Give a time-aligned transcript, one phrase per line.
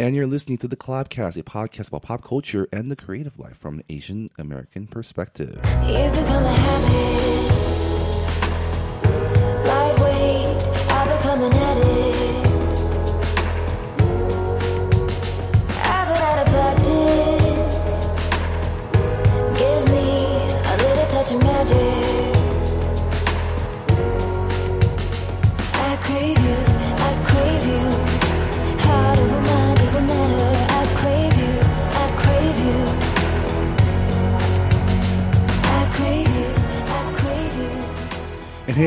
[0.00, 3.58] And you're listening to the Collabcast, a podcast about pop culture and the creative life
[3.58, 5.60] from an Asian American perspective.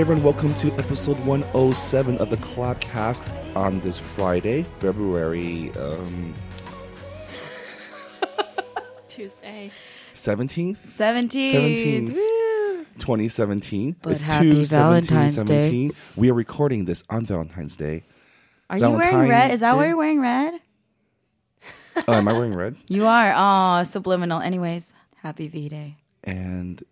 [0.03, 6.35] And everyone, welcome to episode 107 of the Collabcast on this Friday, February um,
[9.07, 9.71] Tuesday.
[10.13, 11.53] 17th, 17th.
[11.53, 12.15] 17th.
[12.15, 12.85] Woo.
[12.99, 13.95] 2017.
[14.01, 15.91] But happy Valentine's Day.
[16.17, 18.03] We are recording this on Valentine's Day.
[18.69, 19.51] Are you wearing red?
[19.51, 19.77] Is that Day?
[19.77, 20.59] why you're wearing red?
[21.95, 22.75] Uh, am I wearing red?
[22.89, 23.33] You are.
[23.33, 24.41] Oh, subliminal.
[24.41, 24.91] Anyways,
[25.21, 25.95] happy V Day.
[26.25, 26.83] And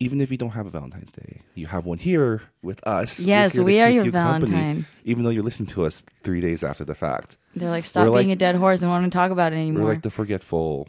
[0.00, 3.20] even if you don't have a Valentine's Day, you have one here with us.
[3.20, 4.86] Yes, here to we are your you company, Valentine.
[5.04, 7.36] even though you're listening to us three days after the fact.
[7.54, 9.56] They're like, stop We're like- being a dead horse and want to talk about it
[9.56, 9.88] We're anymore.
[9.88, 10.88] like the forgetful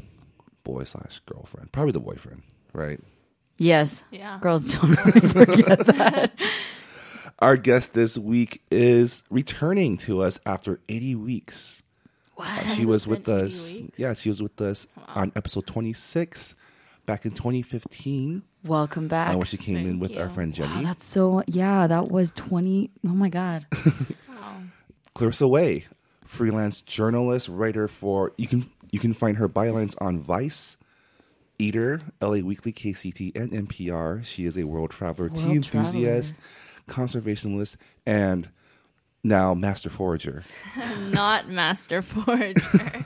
[0.64, 3.00] boy slash girlfriend, probably the boyfriend, right?
[3.58, 4.03] yes.
[4.12, 4.40] Yeah.
[4.42, 6.31] Girls don't really forget that.
[7.40, 11.81] Our guest this week is returning to us after 80 weeks.
[12.38, 13.80] Uh, she was with us.
[13.81, 14.00] weeks?
[14.00, 16.56] Yeah, she was with us on episode 26
[17.08, 19.34] back in 2015 Welcome back.
[19.34, 20.30] uh, when she came in Thank with our you.
[20.30, 20.86] friend Wow, Jenny.
[20.86, 22.92] that's so, yeah, that was 20.
[23.06, 23.66] Oh my God.
[24.30, 24.62] wow.
[25.16, 25.86] Clarissa Wei,
[26.26, 30.78] freelance journalist, writer for you can you can find her bylines on Vice,
[31.58, 34.23] Eater, LA Weekly, KCET, and NPR.
[34.26, 36.36] She is a world traveler, tea World enthusiast,
[36.88, 38.50] conservationist, and
[39.23, 40.44] now master forager.
[41.12, 43.06] Not Master Forager.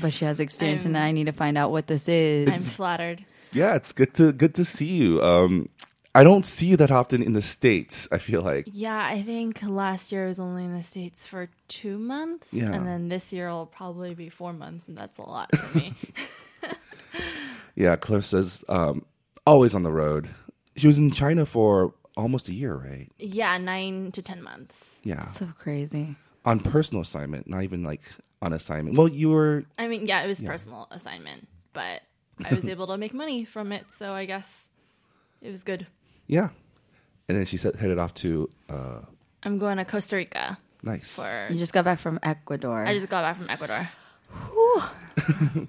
[0.00, 2.48] But she has experience, and I'm- I need to find out what this is.
[2.48, 3.24] I'm flattered.
[3.52, 5.22] Yeah, it's good to good to see you.
[5.22, 5.66] Um,
[6.14, 8.08] I don't see you that often in the states.
[8.10, 11.48] I feel like Yeah, I think last year I was only in the States for
[11.68, 12.52] two months.
[12.52, 12.72] Yeah.
[12.72, 15.94] And then this year will probably be four months, and that's a lot for me.
[17.76, 19.04] yeah, Clarissa's um,
[19.46, 20.28] always on the road.
[20.76, 23.08] She was in China for almost a year, right?
[23.18, 24.98] yeah, nine to 10 months.
[25.04, 26.16] Yeah, so crazy.
[26.44, 28.02] on personal assignment, not even like
[28.42, 28.96] on assignment.
[28.96, 32.02] Well, you were I mean, yeah, it was personal assignment, but
[32.44, 34.68] I was able to make money from it, so I guess
[35.40, 35.86] it was good.
[36.26, 36.50] Yeah.
[37.28, 39.00] And then she said, headed off to uh,
[39.42, 41.14] I'm going to Costa Rica nice.
[41.14, 41.46] for.
[41.50, 42.84] You just got back from Ecuador.
[42.84, 43.88] I just got back from Ecuador.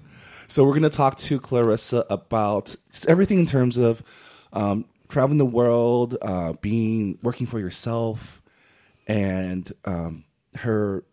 [0.50, 4.02] So we're going to talk to Clarissa about just everything in terms of
[4.52, 8.42] um, traveling the world, uh, being working for yourself,
[9.06, 10.24] and um,
[10.56, 11.04] her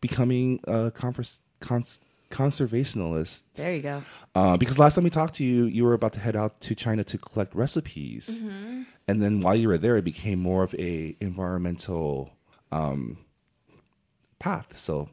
[0.00, 2.00] becoming a converse, cons-
[2.30, 3.42] conservationalist.
[3.54, 4.02] there you go.
[4.34, 6.74] Uh, because last time we talked to you, you were about to head out to
[6.74, 8.40] China to collect recipes,
[9.08, 12.32] and then while you were there, it became more of a environmental
[12.72, 13.18] um,
[14.38, 14.78] path.
[14.78, 15.08] So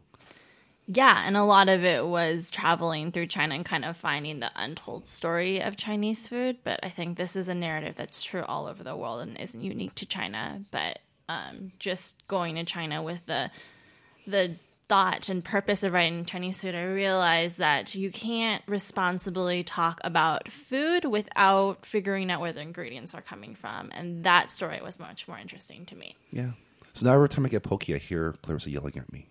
[0.87, 4.51] Yeah, and a lot of it was traveling through China and kind of finding the
[4.55, 6.57] untold story of Chinese food.
[6.63, 9.61] But I think this is a narrative that's true all over the world and isn't
[9.61, 10.61] unique to China.
[10.71, 10.99] But
[11.29, 13.51] um, just going to China with the
[14.25, 14.55] the
[14.89, 20.49] thought and purpose of writing Chinese food, I realized that you can't responsibly talk about
[20.51, 23.89] food without figuring out where the ingredients are coming from.
[23.93, 26.15] And that story was much more interesting to me.
[26.31, 26.51] yeah.
[26.93, 29.27] So now every time I get pokey, I hear Clarissa yelling at me.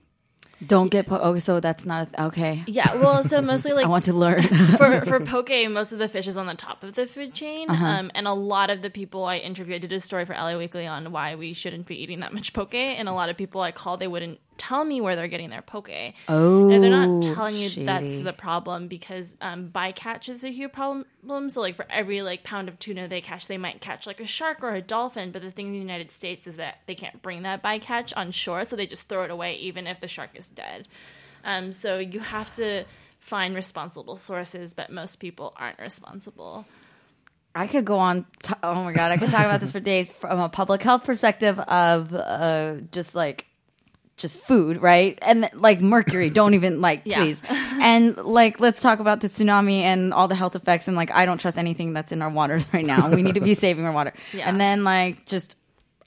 [0.64, 2.62] Don't get, po- oh, so that's not, th- okay.
[2.68, 4.42] Yeah, well, so mostly like I want to learn.
[4.78, 7.68] for for poke, most of the fish is on the top of the food chain,
[7.68, 10.56] um, and a lot of the people I interviewed, I did a story for LA
[10.56, 13.60] Weekly on why we shouldn't be eating that much poke, and a lot of people
[13.60, 15.90] I called, they wouldn't tell me where they're getting their poke.
[16.28, 20.72] oh, and they're not telling you that's the problem because um, bycatch is a huge
[20.72, 21.06] problem.
[21.48, 24.26] So like for every like pound of tuna they catch, they might catch like a
[24.26, 25.30] shark or a dolphin.
[25.32, 28.32] But the thing in the United States is that they can't bring that bycatch on
[28.32, 30.88] shore, so they just throw it away even if the shark is dead.
[31.44, 32.84] Um, so you have to
[33.20, 36.66] find responsible sources, but most people aren't responsible.
[37.56, 38.26] I could go on.
[38.42, 41.04] T- oh my god, I could talk about this for days from a public health
[41.04, 43.46] perspective of uh, just like
[44.16, 45.18] just food, right?
[45.22, 46.30] And like mercury.
[46.30, 47.18] don't even like Yeah.
[47.22, 47.42] please.
[47.78, 50.88] And like let's talk about the tsunami and all the health effects.
[50.88, 53.10] And like I don't trust anything that's in our waters right now.
[53.14, 54.12] We need to be saving our water.
[54.32, 54.48] Yeah.
[54.48, 55.56] And then like just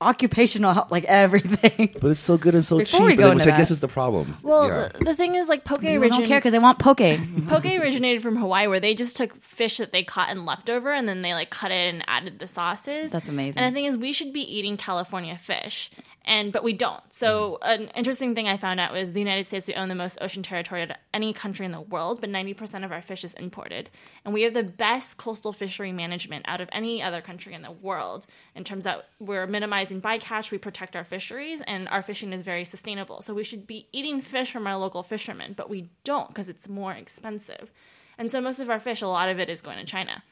[0.02, 1.94] occupational health, like everything.
[2.00, 3.82] But it's so good and so Before cheap, we go which into I guess is
[3.82, 4.34] the problem.
[4.44, 4.88] Well, Yeah.
[4.98, 7.00] the, the thing is, like poke People don't care because they want poke.
[7.48, 10.92] Poke originated from Hawaii, where they just took fish that they caught and left over,
[10.92, 13.12] and then they like cut it and added the sauces.
[13.12, 13.62] That's amazing.
[13.62, 15.92] And the thing is, we should be eating California fish.
[16.26, 17.02] And but we don't.
[17.12, 17.84] So mm-hmm.
[17.84, 20.44] an interesting thing I found out was the United States we own the most ocean
[20.44, 23.90] territory of any country in the world, but 90% of our fish is imported.
[24.24, 27.72] And we have the best coastal fishery management out of any other country in the
[27.72, 32.42] world in terms that we're minimizing bycatch, we protect our fisheries, and our fishing is
[32.42, 33.22] very sustainable.
[33.22, 36.68] So we should be eating fish from our local fishermen, but we don't because it's
[36.70, 37.72] more expensive.
[38.18, 40.24] And so most of our fish, a lot of it is going to China.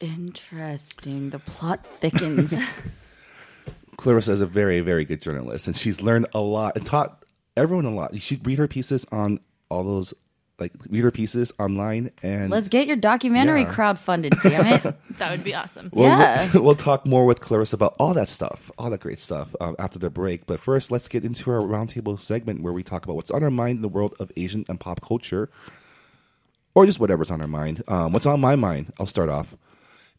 [0.00, 1.30] Interesting.
[1.30, 2.52] The plot thickens.
[3.96, 7.24] Clarissa is a very, very good journalist, and she's learned a lot and taught
[7.56, 8.12] everyone a lot.
[8.14, 9.40] You should read her pieces on
[9.70, 10.12] all those,
[10.58, 13.72] like read her pieces online, and Let's get your documentary Yeah.
[13.72, 14.94] crowdfunded, damn it.
[15.16, 15.88] That would be awesome.
[15.94, 16.50] We'll, Yeah.
[16.52, 19.74] we'll, we'll talk more with Clarissa about all that stuff, all that great stuff um,
[19.78, 20.44] after the break.
[20.46, 23.50] But first, let's get into our roundtable segment where we talk about what's on our
[23.50, 25.48] mind in the world of Asian and pop culture,
[26.74, 27.82] or just whatever's on our mind.
[27.88, 28.92] Um, what's on my mind?
[29.00, 29.56] I'll start off.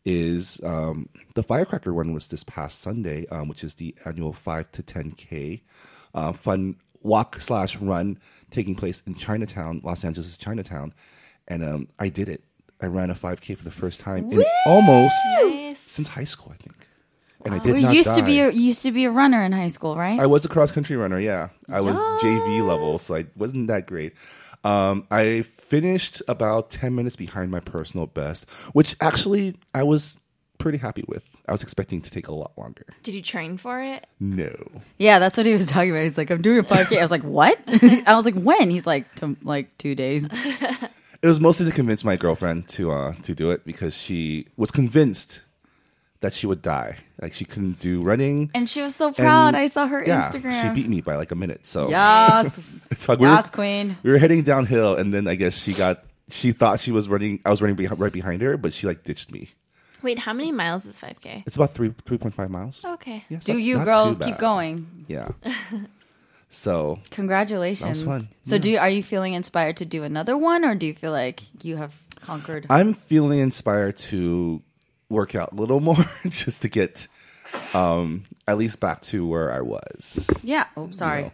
[0.09, 4.71] Is um, the Firecracker one was this past Sunday, um, which is the annual five
[4.71, 5.63] to ten k
[6.13, 8.17] uh, fun walk slash run
[8.49, 10.93] taking place in Chinatown, Los Angeles, Chinatown,
[11.49, 12.41] and um, I did it.
[12.81, 15.79] I ran a five k for the first time in almost Nice.
[15.79, 16.87] since high school, I think.
[17.43, 19.43] And I did We not used to be a, you used to be a runner
[19.43, 20.17] in high school, right?
[20.19, 21.19] I was a cross country runner.
[21.19, 24.13] Yeah, I was JV level, so I wasn't that great.
[24.63, 30.19] Um, I finished about ten minutes behind my personal best, which actually I was
[30.57, 31.23] pretty happy with.
[31.47, 32.85] I was expecting to take a lot longer.
[33.03, 34.05] Did you train for it?
[34.19, 34.53] No,
[34.97, 36.03] yeah, that's what he was talking about.
[36.03, 36.97] He's like, I'm doing a 5K.
[36.97, 37.59] I was like, what?
[37.67, 38.69] I was like, when?
[38.69, 40.27] He's like, to, like two days.
[40.31, 44.71] it was mostly to convince my girlfriend to uh, to do it because she was
[44.71, 45.41] convinced
[46.21, 46.97] that she would die.
[47.21, 48.49] Like she couldn't do running.
[48.55, 49.49] And she was so proud.
[49.49, 50.61] And- I saw her yeah, Instagram.
[50.61, 51.65] she beat me by like a minute.
[51.65, 52.59] So Yes.
[52.91, 53.97] it's like we were- queen.
[54.03, 57.39] we were heading downhill and then i guess she got she thought she was running
[57.45, 59.49] i was running behind, right behind her but she like ditched me
[60.03, 61.43] Wait, how many miles is 5K?
[61.47, 63.23] it's about 3 3.5 miles Okay.
[63.29, 64.15] Yeah, Do not- you, not girl.
[64.15, 65.05] Keep going.
[65.07, 65.29] yeah
[66.49, 68.01] so Congratulations.
[68.03, 68.29] That was fun.
[68.43, 71.11] So, do you, are you feeling inspired to do another one, or do you feel
[71.11, 72.65] like you have conquered?
[72.69, 74.61] i'm feeling inspired to
[75.09, 77.07] work out a little more just to get
[77.73, 80.65] um at least back to where i was yeah.
[80.75, 81.23] Oh, you sorry.
[81.23, 81.31] know,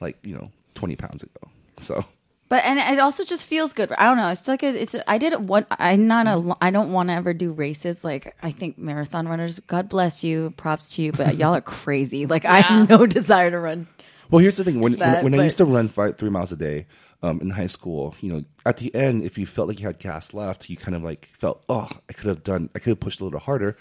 [0.00, 2.04] like you know 20 pounds ago so
[2.48, 3.90] But and it also just feels good.
[3.92, 4.28] I don't know.
[4.28, 4.94] It's like a, it's.
[5.06, 5.64] I did it one.
[5.70, 6.54] I'm not a.
[6.60, 8.04] I don't want to ever do races.
[8.04, 9.58] Like I think marathon runners.
[9.60, 10.52] God bless you.
[10.58, 11.12] Props to you.
[11.12, 12.26] But y'all are crazy.
[12.26, 13.86] Like I have no desire to run.
[14.30, 14.80] Well, here's the thing.
[14.80, 16.86] When That, when, when I used to run five, three miles a day
[17.22, 19.98] um, in high school, you know, at the end, if you felt like you had
[19.98, 23.00] gas left, you kind of like felt, oh, I could have done, I could have
[23.00, 23.76] pushed a little harder.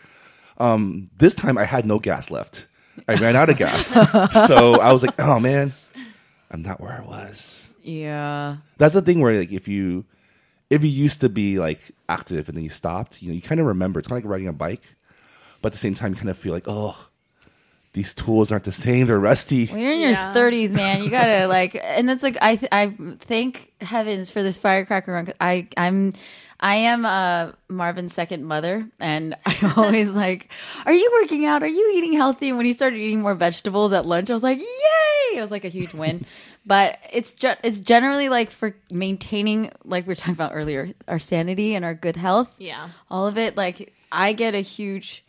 [0.57, 2.67] Um, this time, I had no gas left.
[3.07, 3.87] I ran out of gas,
[4.47, 5.73] so I was like, oh man,
[6.51, 7.67] I'm not where I was.
[7.81, 8.57] Yeah.
[8.77, 10.05] That's the thing where like if you
[10.69, 13.59] if you used to be like active and then you stopped, you know, you kind
[13.59, 13.99] of remember.
[13.99, 14.83] It's kind of like riding a bike,
[15.61, 17.07] but at the same time, you kind of feel like, oh,
[17.93, 19.07] these tools aren't the same.
[19.07, 19.65] They're rusty.
[19.67, 20.33] When you're in your Yeah.
[20.33, 24.57] 30s, man, you gotta like, and it's like I th- I thank heavens for this
[24.57, 25.25] firecracker run.
[25.25, 26.13] 'cause I I'm
[26.63, 30.51] I am uh, Marvin's second mother, and I always like,
[30.85, 31.63] "Are you working out?
[31.63, 34.43] Are you eating healthy?" And when he started eating more vegetables at lunch, I was
[34.43, 36.23] like, "Yay!" It was like a huge win.
[36.65, 41.17] but it's ju- it's generally like for maintaining, like we were talking about earlier, our
[41.19, 42.53] sanity and our good health.
[42.59, 42.89] Yeah.
[43.09, 43.57] all of it.
[43.57, 45.25] Like I get a huge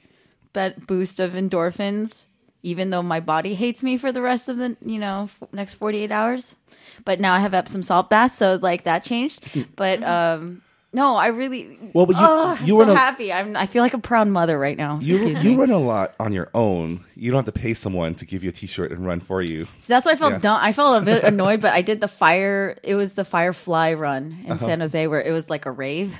[0.53, 2.25] bet boost of endorphins,
[2.63, 5.75] even though my body hates me for the rest of the you know f- next
[5.75, 6.57] forty eight hours.
[7.05, 9.47] But now I have Epsom salt baths, so like that changed.
[9.77, 13.33] But um, no, I really Well, but you- oh, you I'm so a- happy.
[13.33, 14.99] I'm I feel like a proud mother right now.
[15.01, 17.05] You you run a lot on your own.
[17.17, 19.67] You don't have to pay someone to give you a T-shirt and run for you.
[19.79, 20.39] So that's why I felt Yeah.
[20.41, 20.59] dumb.
[20.61, 22.77] I felt a bit annoyed, but I did the fire.
[22.83, 24.53] It was the Firefly run Uh-huh.
[24.53, 26.15] in San Jose where it was like a rave.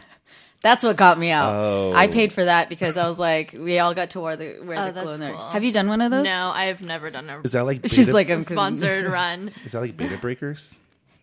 [0.63, 1.53] That's what got me out.
[1.55, 1.93] Oh.
[1.93, 4.79] I paid for that because I was like, we all got to wear the wear
[4.79, 5.19] Oh, the that's clothes.
[5.19, 5.33] there.
[5.33, 5.49] cool.
[5.49, 6.25] Have you done one of those?
[6.25, 9.51] No, I've never done a Is that like She's like, I'm sponsored run.
[9.65, 10.75] is that like Bay to Breakers?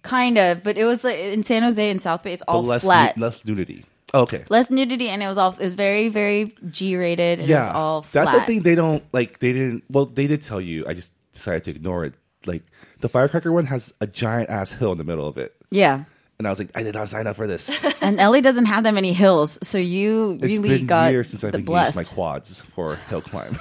[0.01, 2.33] kind of, but it was like in San Jose and South Bay.
[2.33, 3.85] It's all But less flat, nu- less nudity.
[4.13, 4.43] Oh, okay.
[4.49, 5.51] less nudity, and it was all.
[5.51, 7.39] It was very very G rated.
[7.39, 8.25] And it was Yeah, all flat.
[8.25, 8.61] that's the thing.
[8.63, 9.39] They don't like.
[9.39, 9.83] They didn't.
[9.89, 10.85] Well, they did tell you.
[10.87, 12.15] I just decided to ignore it.
[12.45, 12.63] Like
[13.01, 16.05] the firecracker one has a giant ass hill in the middle of it, Yeah.
[16.39, 17.69] And I was like, I did not sign up for this.
[18.01, 21.43] And LA doesn't have that many hills, so you It's really been got years since
[21.43, 21.97] I the think blessed.
[21.97, 23.59] used my quads for hill climb.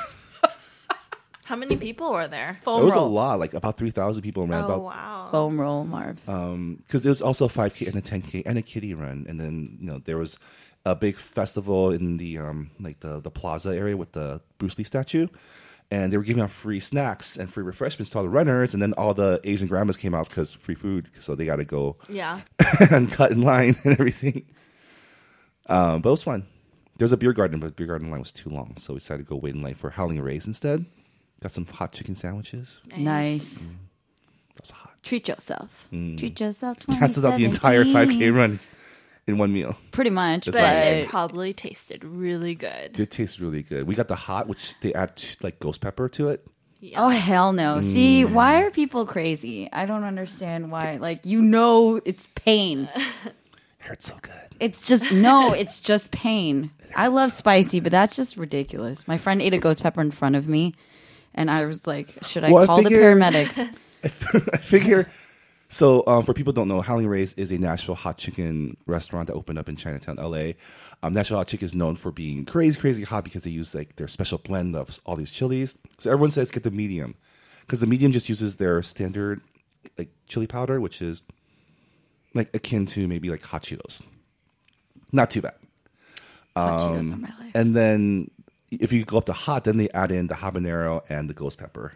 [1.45, 2.59] How many people were there?
[2.63, 4.63] foam it was a lot, like about three thousand people around.
[4.65, 5.29] Oh about wow.
[5.33, 6.17] Foam roll, Marv.
[6.25, 9.77] because there was also a 5k and a 10k and a kitty run and then
[9.81, 10.39] you know there was
[10.87, 14.85] a big festival in the um like the the plaza area with the bruce lee
[14.85, 15.27] statue
[15.91, 18.83] and they were giving out free snacks and free refreshments to all the runners and
[18.83, 21.97] then all the asian grandmas came out because free food so they got to go
[22.09, 22.41] Yeah.
[22.91, 24.45] and cut in line and everything
[25.67, 26.47] um but it was fun
[26.99, 28.99] there was a beer garden but the beer garden line was too long so we
[29.01, 30.85] decided to go wait in line for howling rays instead
[31.41, 32.81] Got some hot chicken sandwiches.
[32.97, 33.65] Nice.
[34.57, 34.97] That's hot.
[35.05, 35.87] Treat yourself.
[35.93, 36.79] Treat yourself.
[36.89, 38.59] Cancelled out the entire 5K run
[39.29, 39.77] in one meal.
[39.91, 40.99] Pretty much, That's but But amazing.
[41.05, 42.93] it probably tasted really good.
[42.95, 43.87] Did taste really good.
[43.87, 46.47] We got the hot, which they add t- like ghost pepper to it.
[46.81, 47.05] Yeah.
[47.05, 47.81] oh hell no!
[47.81, 48.33] See, Mm.
[48.35, 49.69] why are people crazy?
[49.73, 50.99] I don't understand why.
[51.01, 52.89] Like you know, it's pain.
[53.79, 54.33] Hurts so good.
[54.61, 56.71] It's just no, it's just pain.
[56.95, 59.09] I love spicy, but that's just ridiculous.
[59.09, 60.75] My friend ate a ghost pepper in front of me,
[61.35, 65.09] and I was like, "Should I Well, I call figure- the paramedics?" I figure.
[65.71, 69.27] So, um, for people who don't know, Howling Ray's is a Nashville hot chicken restaurant
[69.27, 70.53] that opened up in Chinatown, LA.
[71.03, 73.97] Um, Nashville hot chicken is known for being crazy, crazy hot because they use like
[73.97, 75.77] their special blend of all these chilies.
[75.99, 77.15] So everyone says get the medium
[77.61, 79.43] because the medium just uses their standard
[79.99, 81.21] like chili powder, which is
[82.35, 84.01] like akin to maybe like hot Cheetos.
[85.13, 85.55] Not too bad.
[86.57, 87.53] Hot Um, Cheetos are my life.
[87.55, 88.31] And then
[88.71, 91.59] if you go up to hot, then they add in the habanero and the ghost
[91.59, 91.93] pepper.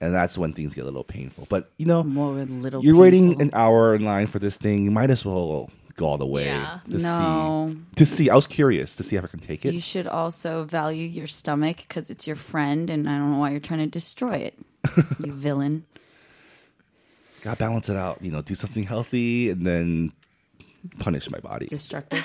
[0.00, 1.46] And that's when things get a little painful.
[1.50, 2.84] But you know, More a little.
[2.84, 4.84] you're waiting an hour in line for this thing.
[4.84, 6.78] You might as well go all the way Yeah.
[6.90, 7.70] to No.
[7.72, 7.78] see.
[7.96, 9.74] To see, I was curious to see if I can take it.
[9.74, 13.50] You should also value your stomach because it's your friend, and I don't know why
[13.50, 14.54] you're trying to destroy it.
[15.18, 15.84] you villain.
[17.42, 18.22] Gotta balance it out.
[18.22, 20.12] You know, do something healthy and then
[21.00, 21.66] punish my body.
[21.66, 22.24] Destructive.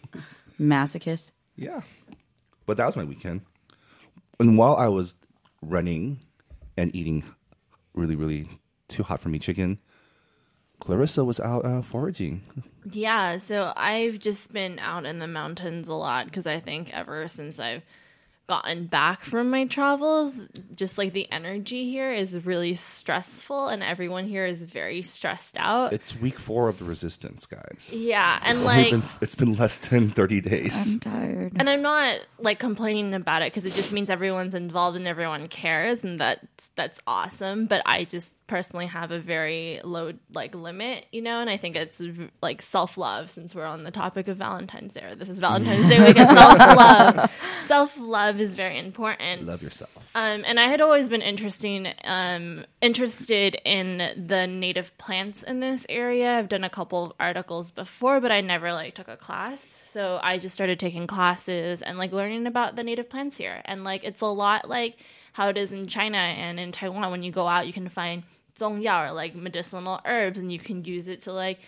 [0.60, 1.30] Masochist.
[1.56, 1.82] Yeah.
[2.66, 3.42] But that was my weekend.
[4.38, 5.14] And while I was
[5.60, 6.20] running
[6.76, 7.24] and eating
[7.94, 8.48] really, really
[8.88, 9.78] too hot for me chicken,
[10.80, 12.42] Clarissa was out uh, foraging.
[12.90, 17.28] Yeah, so I've just been out in the mountains a lot because I think ever
[17.28, 17.82] since I've
[18.52, 24.26] gotten back from my travels, just like the energy here is really stressful and everyone
[24.26, 25.94] here is very stressed out.
[25.94, 27.90] It's week four of the resistance, guys.
[27.96, 30.86] yeah, and It's like been, it's been less than 30 days.
[30.86, 31.52] I'm tired.
[31.56, 35.46] and I'm not like complaining about it because it just means everyone's involved and everyone
[35.46, 41.06] cares and that's that's awesome, but I just personally have a very low like limit,
[41.10, 42.02] you know, and I think it's
[42.42, 45.14] like self-love since we're on the topic of Valentine's Day.
[45.16, 46.16] This is Valentine's Day week.
[46.18, 47.32] Self-love.
[47.64, 49.46] Self-love is very important.
[49.46, 49.90] Love yourself.
[50.14, 55.86] Um, and I had always been interesting, um, interested in the native plants in this
[55.88, 56.36] area.
[56.36, 59.64] I've done a couple of articles before, but I never like took a class.
[59.92, 63.62] So I just started taking classes and like learning about the native plants here.
[63.64, 64.98] And like it's a lot like
[65.32, 67.10] how it is in China and in Taiwan.
[67.10, 70.84] When you go out, you can find 中药 or like medicinal herbs, and you can
[70.84, 71.58] use it to like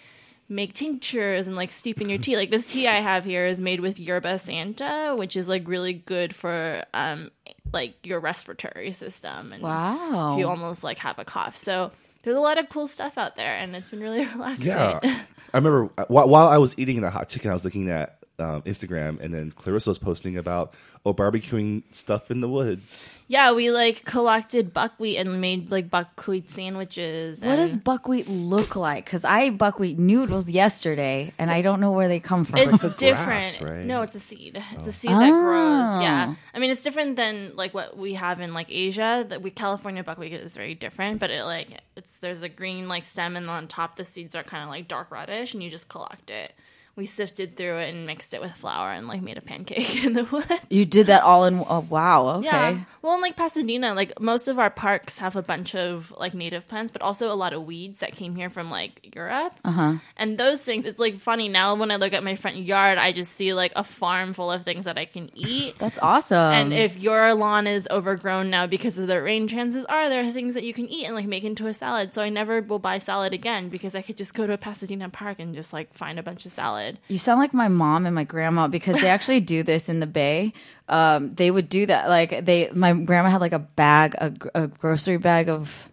[0.48, 2.36] make tinctures and like steep in your tea.
[2.36, 5.92] Like this tea I have here is made with yerba santa, which is like really
[5.94, 7.30] good for um
[7.72, 10.36] like your respiratory system and Wow.
[10.38, 11.56] you almost like have a cough.
[11.56, 11.90] So
[12.22, 14.66] there's a lot of cool stuff out there, and it's been really relaxing.
[14.66, 15.00] Yeah.
[15.54, 18.18] I remember uh, while, while I was eating the hot chicken, I was looking at
[18.38, 20.74] um, Instagram, and then Clarissa was posting about
[21.06, 23.14] oh barbecuing stuff in the woods.
[23.28, 27.38] Yeah, we like collected buckwheat and made like buckwheat sandwiches.
[27.40, 29.04] What and- does buckwheat look like?
[29.04, 32.58] Because I ate buckwheat noodles yesterday, and I don't know where they come from.
[32.58, 33.58] It's like different.
[33.58, 33.86] grass, right?
[33.86, 34.62] No, it's a seed.
[34.72, 35.88] It's a seed that grows.
[35.88, 36.00] Oh.
[36.00, 39.24] Yeah, I mean it's different than like what we have in like Asia.
[39.28, 43.04] That we California buckwheat is very different, but it like it's there's a green like
[43.04, 45.88] stem, and on top the seeds are kind of like dark reddish, and you just
[45.88, 46.52] collect it.
[46.96, 50.12] We sifted through it and mixed it with flour and like made a pancake in
[50.12, 50.48] the woods.
[50.70, 51.58] you did that all in.
[51.68, 52.36] Oh, wow.
[52.36, 52.46] Okay.
[52.46, 52.78] Yeah.
[53.02, 56.68] Well, in like Pasadena, like most of our parks have a bunch of like native
[56.68, 59.54] plants, but also a lot of weeds that came here from like Europe.
[59.64, 59.94] Uh huh.
[60.16, 63.10] And those things, it's like funny now when I look at my front yard, I
[63.12, 65.76] just see like a farm full of things that I can eat.
[65.78, 66.38] That's awesome.
[66.38, 70.30] And if your lawn is overgrown now because of the rain, chances are there are
[70.30, 72.14] things that you can eat and like make into a salad.
[72.14, 75.08] So I never will buy salad again because I could just go to a Pasadena
[75.08, 76.83] park and just like find a bunch of salad.
[77.08, 80.06] You sound like my mom and my grandma because they actually do this in the
[80.06, 80.52] Bay.
[80.88, 82.08] Um, they would do that.
[82.08, 85.88] Like they, my grandma had like a bag, a, a grocery bag of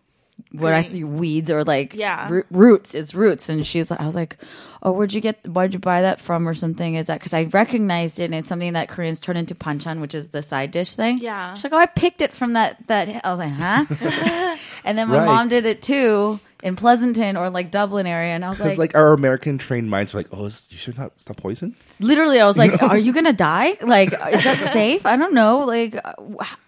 [0.52, 2.28] what I think weeds or like Yeah.
[2.30, 2.94] roo- roots.
[2.94, 4.36] It's roots, and she's like, I was like,
[4.84, 5.48] oh, where'd you get?
[5.48, 6.96] Where'd you buy that from or something?
[6.96, 8.26] Is that because I recognized it?
[8.26, 11.20] and It's something that Koreans turn into panchan, which is the side dish thing.
[11.20, 11.54] Yeah.
[11.54, 12.86] she's like, oh, I picked it from that.
[12.88, 14.58] That I was like, huh?
[14.84, 15.26] and then my Right.
[15.26, 18.94] mom did it too in Pleasanton or like Dublin area, and I was Because like,
[18.94, 21.76] like our American trained minds are like, oh, is, you should not stop poison.
[22.00, 25.60] literally i was like are you gonna die like is that safe i don't know
[25.60, 25.96] like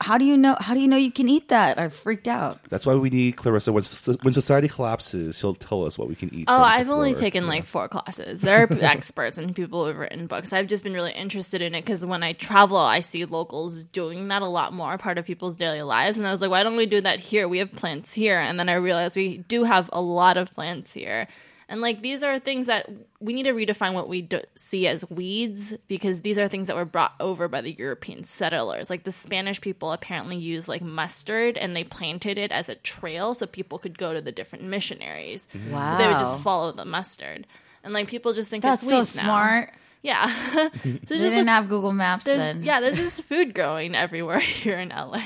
[0.01, 2.59] how do you know how do you know you can eat that i freaked out
[2.69, 3.71] That's why we need Clarissa.
[3.71, 6.45] When so- when society collapses, she'll tell us what we can eat.
[6.47, 7.19] Oh, I've only floor.
[7.21, 8.41] taken like four classes.
[8.41, 10.53] There are experts and people who've written books.
[10.53, 14.27] I've just been really interested in it because when I travel, I see locals doing
[14.29, 16.17] that a lot more, part of people's daily lives.
[16.17, 17.47] And I was like, why don't we do that here?
[17.47, 18.39] We have plants here.
[18.39, 21.27] And then I realized we do have a lot of plants here.
[21.69, 25.09] And like these are things that we need to redefine what we do- see as
[25.09, 28.89] weeds because these are things that were brought over by the European settlers.
[28.89, 33.33] Like the Spanish people apparently used like mustard and they planted it as a trail
[33.33, 35.47] so people could go to the different missionaries.
[35.71, 35.91] Wow.
[35.91, 37.47] So they would just follow the mustard.
[37.83, 39.23] And like people just think That's it's so weeds now.
[39.23, 39.73] smart.
[40.03, 40.35] Yeah.
[40.53, 42.61] so They just didn't a, have Google Maps then.
[42.61, 45.21] yeah, there's just food growing everywhere here in LA.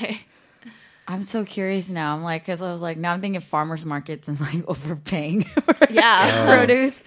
[1.08, 2.14] I'm so curious now.
[2.14, 5.76] I'm like, because I was like, now I'm thinking farmers markets and like overpaying for
[5.90, 6.54] Yeah.
[6.56, 7.02] produce.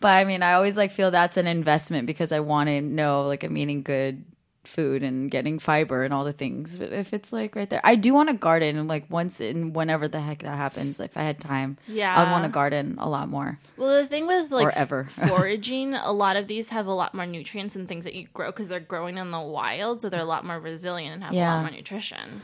[0.00, 3.22] But I mean, I always like feel that's an investment because I want to know
[3.28, 4.24] like I'm eating good
[4.64, 6.78] food and getting fiber and all the things.
[6.78, 9.74] But if it's like right there, I do want to garden and like once and
[9.76, 12.18] whenever the heck that happens, if I had time, Yeah.
[12.18, 13.58] I'd want to garden a lot more.
[13.76, 15.04] Well, the thing with like Or ever.
[15.28, 18.50] foraging, a lot of these have a lot more nutrients and things that you grow
[18.50, 21.36] because they're growing in the wild, so they're a lot more resilient and have a
[21.36, 22.42] lot more nutrition.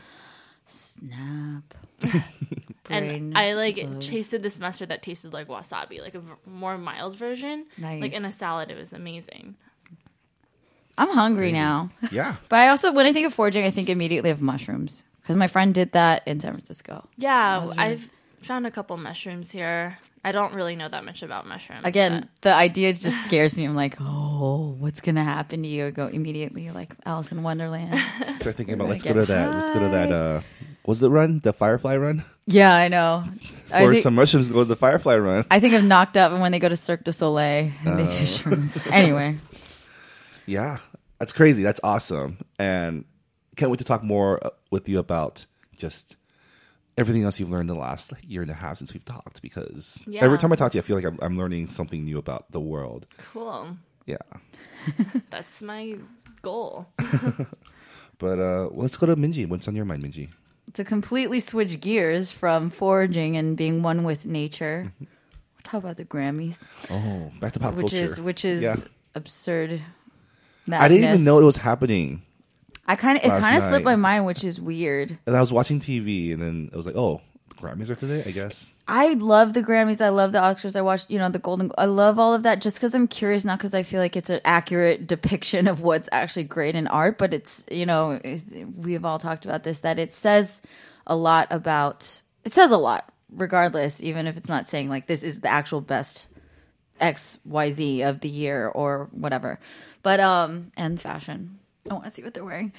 [0.70, 1.74] Snap.
[2.92, 4.00] And I like blow.
[4.00, 7.66] tasted this mustard that tasted like wasabi, like a v- more mild version.
[7.78, 9.54] Like in a salad, it was amazing.
[10.98, 11.90] I'm hungry now.
[12.10, 12.36] Yeah.
[12.48, 15.46] But I also, when I think of foraging, I think immediately of mushrooms because my
[15.46, 17.06] friend did that in San Francisco.
[17.16, 18.08] Yeah, I've
[18.42, 19.98] found a couple mushrooms here.
[20.22, 21.86] I don't really know that much about mushrooms.
[21.86, 23.64] Again, but- the idea just scares me.
[23.64, 25.86] I'm like, oh, what's gonna happen to you?
[25.86, 27.94] I go immediately like Alice in Wonderland.
[28.36, 29.54] Start thinking about let's go to that.
[29.54, 30.12] Let's go to that.
[30.12, 30.40] Uh,
[30.84, 31.40] what's the run?
[31.42, 32.24] The Firefly run.
[32.46, 33.24] yeah, I know.
[33.72, 35.44] I think, some mushrooms go to the Firefly run.
[35.50, 38.02] I think of knocked up and when they go to Cirque du Soleil and they
[38.04, 38.76] do shrooms.
[38.92, 39.38] Anyway,
[40.46, 40.78] Yeah,
[41.18, 41.62] that's crazy.
[41.62, 43.04] That's awesome, and
[43.56, 45.44] can't wait to talk more uh, with you about
[45.76, 46.16] just
[47.00, 49.40] everything else you've learned in the last year and a half since we've talked.
[49.42, 50.22] Because Yeah.
[50.22, 52.50] every time I talk to you, I feel like I'm, I'm learning something new about
[52.52, 53.06] the world.
[53.32, 53.76] cool.
[54.06, 54.16] Yeah,
[55.30, 55.96] That's my
[56.42, 56.86] goal.
[58.18, 59.46] but uh, let's go to Minji.
[59.48, 60.28] What's on your mind, Minji?
[60.74, 65.08] to completely switch gears from foraging and being one with nature, we'll
[65.64, 67.96] talk about the Grammys, Oh, back to pop which culture.
[68.04, 68.76] is which is Yeah.
[69.16, 69.80] absurd.
[70.70, 72.22] I didn't even know it was happening.
[72.86, 75.18] I kind of it kind of slipped my mind, which is weird.
[75.26, 78.22] And I was watching TV, and then it was like, oh, the Grammys are today.
[78.26, 78.72] I guess.
[78.90, 80.04] I love the Grammys.
[80.04, 80.74] I love the Oscars.
[80.74, 81.70] I watched, you know, the Golden.
[81.78, 84.30] I love all of that just because I'm curious, not because I feel like it's
[84.30, 88.20] an accurate depiction of what's actually great in art, but it's, you know,
[88.76, 90.60] we've all talked about this that it says
[91.06, 92.22] a lot about.
[92.42, 95.80] It says a lot, regardless, even if it's not saying like this is the actual
[95.80, 96.26] best
[96.98, 99.60] X Y Z of the year or whatever.
[100.02, 101.59] But um, and fashion.
[101.88, 102.72] I want to see what they're wearing.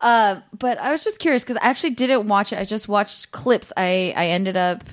[0.00, 2.58] Uh, but I was just curious because I actually didn't watch it.
[2.58, 3.72] I just watched clips.
[3.76, 4.84] I I ended up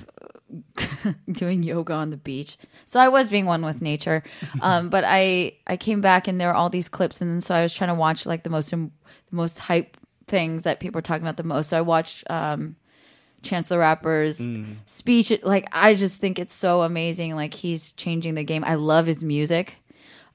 [1.30, 2.56] doing yoga on the beach.
[2.86, 4.22] So I was being one with nature.
[4.60, 7.62] Um, but I I came back and there were all these clips, and so I
[7.62, 8.90] was trying to watch like the most the
[9.30, 9.96] most hype
[10.26, 11.68] things that people were talking about the most.
[11.68, 12.76] So I watched um,
[13.42, 14.40] Chance the Rapper's
[14.86, 15.32] speech.
[15.42, 17.34] Like I just think it's so amazing.
[17.34, 18.64] Like he's changing the game.
[18.64, 19.76] I love his music.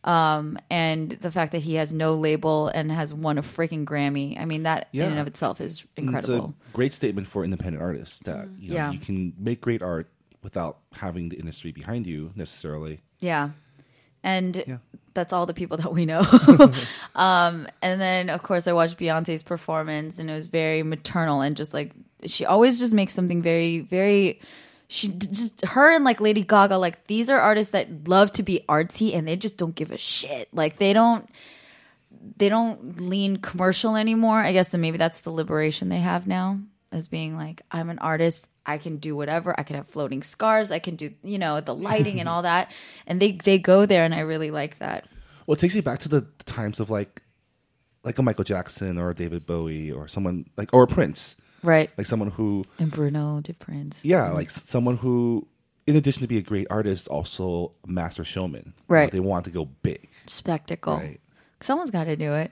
[0.03, 4.39] Um, and the fact that he has no label and has won a freaking Grammy.
[4.39, 6.53] I mean, that in and of itself is It's incredible.
[6.69, 8.91] a great statement for independent artists that you, know, Yeah.
[8.91, 10.07] you can make great art
[10.41, 13.01] without having the industry behind you necessarily.
[13.19, 13.49] Yeah.
[14.23, 14.77] And Yeah.
[15.13, 16.21] that's all the people that we know.
[17.15, 21.57] um, and then, of course, I watched Beyonce's performance, and it was very maternal and
[21.57, 21.91] just like
[22.25, 24.39] she always just makes something very, very.
[24.91, 28.65] She just her and like Lady Gaga, like these are artists that love to be
[28.67, 30.49] artsy and they just don't give a shit.
[30.51, 31.29] Like they don't,
[32.37, 34.39] they don't lean commercial anymore.
[34.39, 36.59] I guess then maybe that's the liberation they have now
[36.91, 38.49] as being like, I'm an artist.
[38.65, 39.57] I can do whatever.
[39.59, 40.71] I can have floating scarves.
[40.71, 42.71] I can do, you know, the lighting and all that.
[43.05, 45.07] And they, they go there and I really like that.
[45.45, 47.21] Well, it takes you back to the times of like,
[48.03, 51.89] like a Michael Jackson or a David Bowie or someone like or a Prince, Right.
[51.97, 53.99] like someone who, And Bruno de Prince.
[54.03, 55.47] yeah, like someone who,
[55.87, 58.73] in addition to be a great artist, also a master showman.
[58.87, 59.11] Right.
[59.11, 60.09] they want to go big.
[60.27, 60.95] Spectacle.
[60.95, 61.19] Right.
[61.61, 62.51] Someone's got to do it.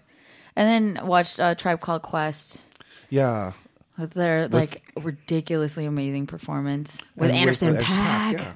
[0.56, 2.62] And then watched uh, Tribe Called Quest
[3.10, 3.54] Yeah.
[3.98, 8.34] with their like ridiculously amazing performance with And Anderson Anderson Paak.
[8.34, 8.54] yeah.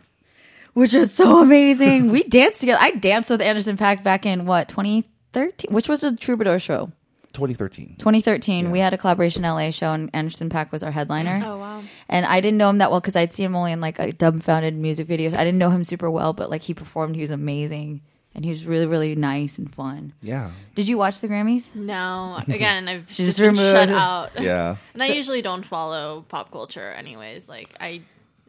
[0.73, 2.09] which is so amazing.
[2.11, 2.79] we danced together.
[2.81, 6.91] I danced with Anderson Paak back in what 2013, which was a Troubadour show.
[7.33, 7.95] 2013.
[7.99, 11.41] 2013, we had a collaboration LA show, and Anderson Paak was our headliner.
[11.43, 11.81] Oh wow.
[12.09, 14.07] And I didn't know him that well because I'd seen him only in like a
[14.09, 15.33] Dumbfoundead music videos.
[15.33, 18.01] I didn't know him super well, but like he performed, he was amazing,
[18.35, 20.13] and he was really, really nice and fun.
[20.21, 20.51] Yeah.
[20.75, 21.73] Did you watch the Grammys?
[21.75, 24.31] No, again, I've She's just just been shut out.
[24.39, 24.75] Yeah.
[24.93, 27.47] And I usually don't follow pop culture, anyways.
[27.49, 28.01] Like I,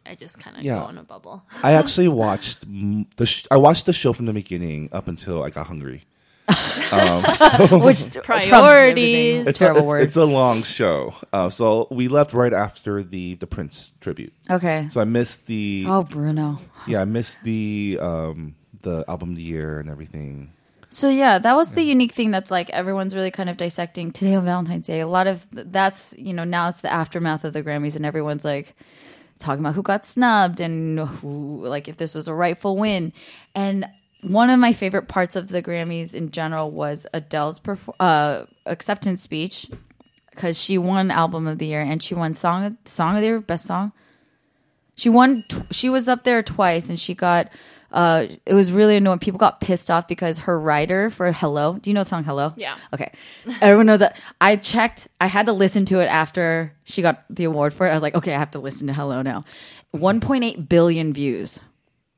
[0.05, 0.79] I just kind of Yeah.
[0.79, 1.43] go in a bubble.
[1.63, 2.65] I actually watched
[3.17, 6.03] the sh- I watched the show from the beginning up until I got hungry.
[6.47, 9.47] Um, so Which Priorities.
[9.47, 10.03] it's a, terrible it's, word.
[10.03, 11.13] it's a long show.
[11.31, 14.33] Uh, so we left right after the the Prince tribute.
[14.49, 14.87] okay.
[14.89, 16.59] So I missed the oh, Bruno.
[16.87, 20.51] yeah, I missed the um the album of the year and everything.
[20.89, 24.35] So yeah, that was the unique thing that's like everyone's really kind of dissecting today
[24.35, 24.99] on Valentine's Day.
[24.99, 28.45] A lot of that's you know now it's the aftermath of the Grammys and everyone's
[28.45, 28.75] like
[29.39, 33.11] talking about who got snubbed and who like if this was a rightful win.
[33.55, 33.87] And
[34.23, 39.21] one of my favorite parts of the Grammys in general was Adele's perfor- uh, acceptance
[39.21, 39.69] speech
[40.31, 43.39] because she won album of the year and she won song song of the year
[43.39, 43.91] best song.
[44.95, 45.43] She won.
[45.49, 47.49] T- she was up there twice, and she got.
[47.91, 49.19] Uh, it was really annoying.
[49.19, 52.53] People got pissed off because her writer for "Hello." Do you know the song "Hello"?
[52.55, 52.77] Yeah.
[52.93, 53.11] Okay.
[53.61, 54.19] Everyone knows that.
[54.39, 55.07] I checked.
[55.19, 57.89] I had to listen to it after she got the award for it.
[57.89, 59.45] I was like, okay, I have to listen to "Hello" now.
[59.95, 61.59] 1.8 billion views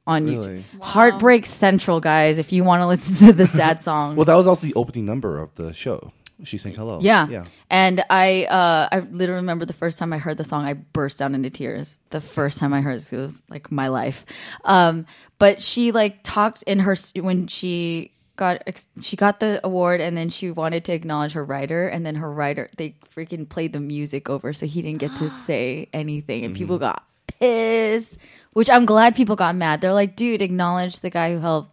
[0.08, 0.48] on YouTube.
[0.48, 0.66] Really?
[0.82, 2.38] Heartbreak Central, guys.
[2.38, 5.06] If you want to listen to the sad song, Well, that was also the opening
[5.06, 6.12] number of the show.
[6.44, 7.00] She sang hello.
[7.02, 7.30] Yeah.
[7.30, 7.46] yeah.
[7.70, 11.20] And I uh I literally remember the first time I heard the song I burst
[11.20, 11.98] down into tears.
[12.10, 14.26] The first time I heard it, it was like my life.
[14.66, 15.06] Um
[15.40, 20.18] but she like talked in her when she got ex- she got the award and
[20.18, 23.80] then she wanted to acknowledge her writer and then her writer they freaking played the
[23.80, 27.02] music over so he didn't get to say anything and people got
[27.40, 28.18] pissed
[28.56, 29.82] which I'm glad people got mad.
[29.82, 31.72] They're like, "Dude, acknowledge the guy who helped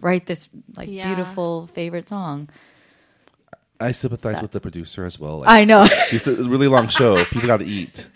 [0.00, 1.06] write this like Yeah.
[1.06, 2.48] beautiful favorite song."
[3.80, 4.42] I sympathize Sad.
[4.42, 5.38] with the producer as well.
[5.38, 5.86] Like, I know.
[6.12, 7.24] it's a really long show.
[7.26, 8.08] People got to eat.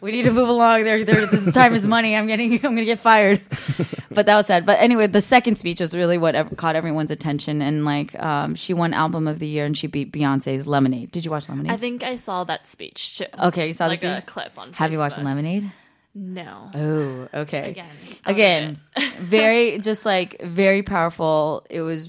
[0.00, 0.84] we need to move along.
[0.84, 1.26] There, there.
[1.26, 2.16] This time is money.
[2.16, 2.54] I'm getting.
[2.54, 3.42] I'm gonna get fired.
[4.10, 4.64] but that was sad.
[4.64, 8.72] But anyway, the second speech was really what caught everyone's attention, and like, um, she
[8.72, 11.10] won album of the year, and she beat Beyonce's Lemonade.
[11.12, 11.72] Did you watch Lemonade?
[11.72, 13.26] I think I saw that speech too.
[13.42, 14.72] okay, you saw like the a clip on.
[14.72, 15.70] Have you watched Lemonade?
[16.18, 16.70] No.
[16.74, 17.72] Oh, okay.
[17.72, 17.96] Again.
[18.24, 18.80] Again,
[19.18, 21.66] very just like very powerful.
[21.68, 22.08] It was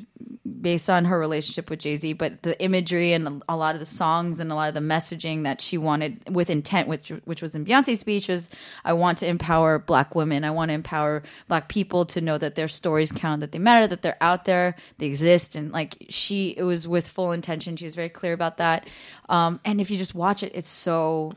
[0.61, 3.85] based on her relationship with Jay Z, but the imagery and a lot of the
[3.85, 7.53] songs and a lot of the messaging that she wanted with intent, which which was
[7.53, 8.49] in Beyonce's speech, was
[8.85, 10.45] I want to empower Black women.
[10.45, 13.87] I want to empower Black people to know that their stories count, that they matter,
[13.87, 17.75] that they're out there, they exist, and like she, it was with full intention.
[17.75, 18.87] She was very clear about that.
[19.27, 21.33] Um, and if you just watch it, it's so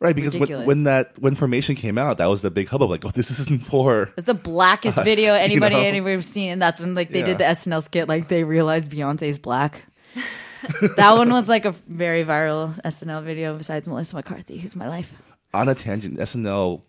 [0.00, 0.66] Right, because when, Ridiculous.
[0.66, 2.88] when that when formation came out, that was the big hubbub.
[2.88, 4.10] Like, oh, this isn't for.
[4.16, 5.82] It's the blackest Us, video you anybody know?
[5.82, 7.52] anybody's seen, and that's when like they did the Yeah.
[7.52, 8.08] SNL skit.
[8.08, 9.82] Like they realized Beyonce's black.
[10.96, 13.56] that one was like a very viral SNL video.
[13.56, 15.12] Besides Melissa McCarthy, who's my life.
[15.52, 16.80] On a tangent, SNL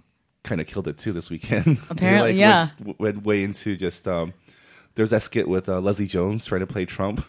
[0.44, 1.66] kind of killed it too this weekend.
[1.80, 2.68] They, Apparently, yeah.
[2.84, 4.08] Went, went way into just.
[4.08, 4.34] um
[4.96, 7.26] There's that skit with uh, Leslie Jones trying to play Trump.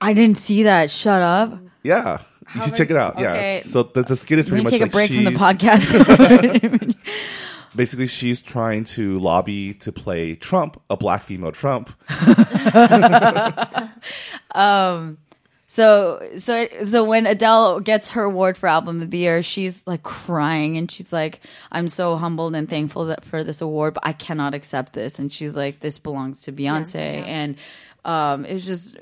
[0.00, 0.90] I didn't see that.
[0.90, 1.58] Shut up.
[1.82, 2.22] Yeah,
[2.54, 3.14] you should check it out.
[3.14, 3.56] Okay.
[3.56, 3.60] Yeah.
[3.60, 5.92] So the, the skit is Let pretty me much take a break from the she's-
[5.92, 6.96] podcast.
[7.76, 11.92] basically she's trying to lobby to play Trump, a black female Trump.
[15.72, 20.02] So so so when Adele gets her award for album of the year, she's like
[20.02, 24.12] crying and she's like, "I'm so humbled and thankful that for this award, but I
[24.12, 27.24] cannot accept this." And she's like, "This belongs to Beyonce." Beyonce, yeah.
[27.24, 27.56] And
[28.04, 28.98] um, it's just,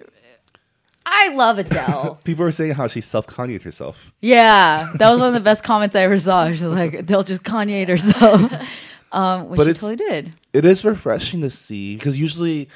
[1.13, 2.21] I love Adele.
[2.25, 4.13] People are saying how she self Kanye'd herself.
[4.21, 6.49] yeah, that was one of the best comments I ever saw.
[6.51, 8.53] She's like, Adele just Kanye'd herself,
[9.13, 10.33] um, which But she totally did.
[10.53, 12.69] It is refreshing to see because usually,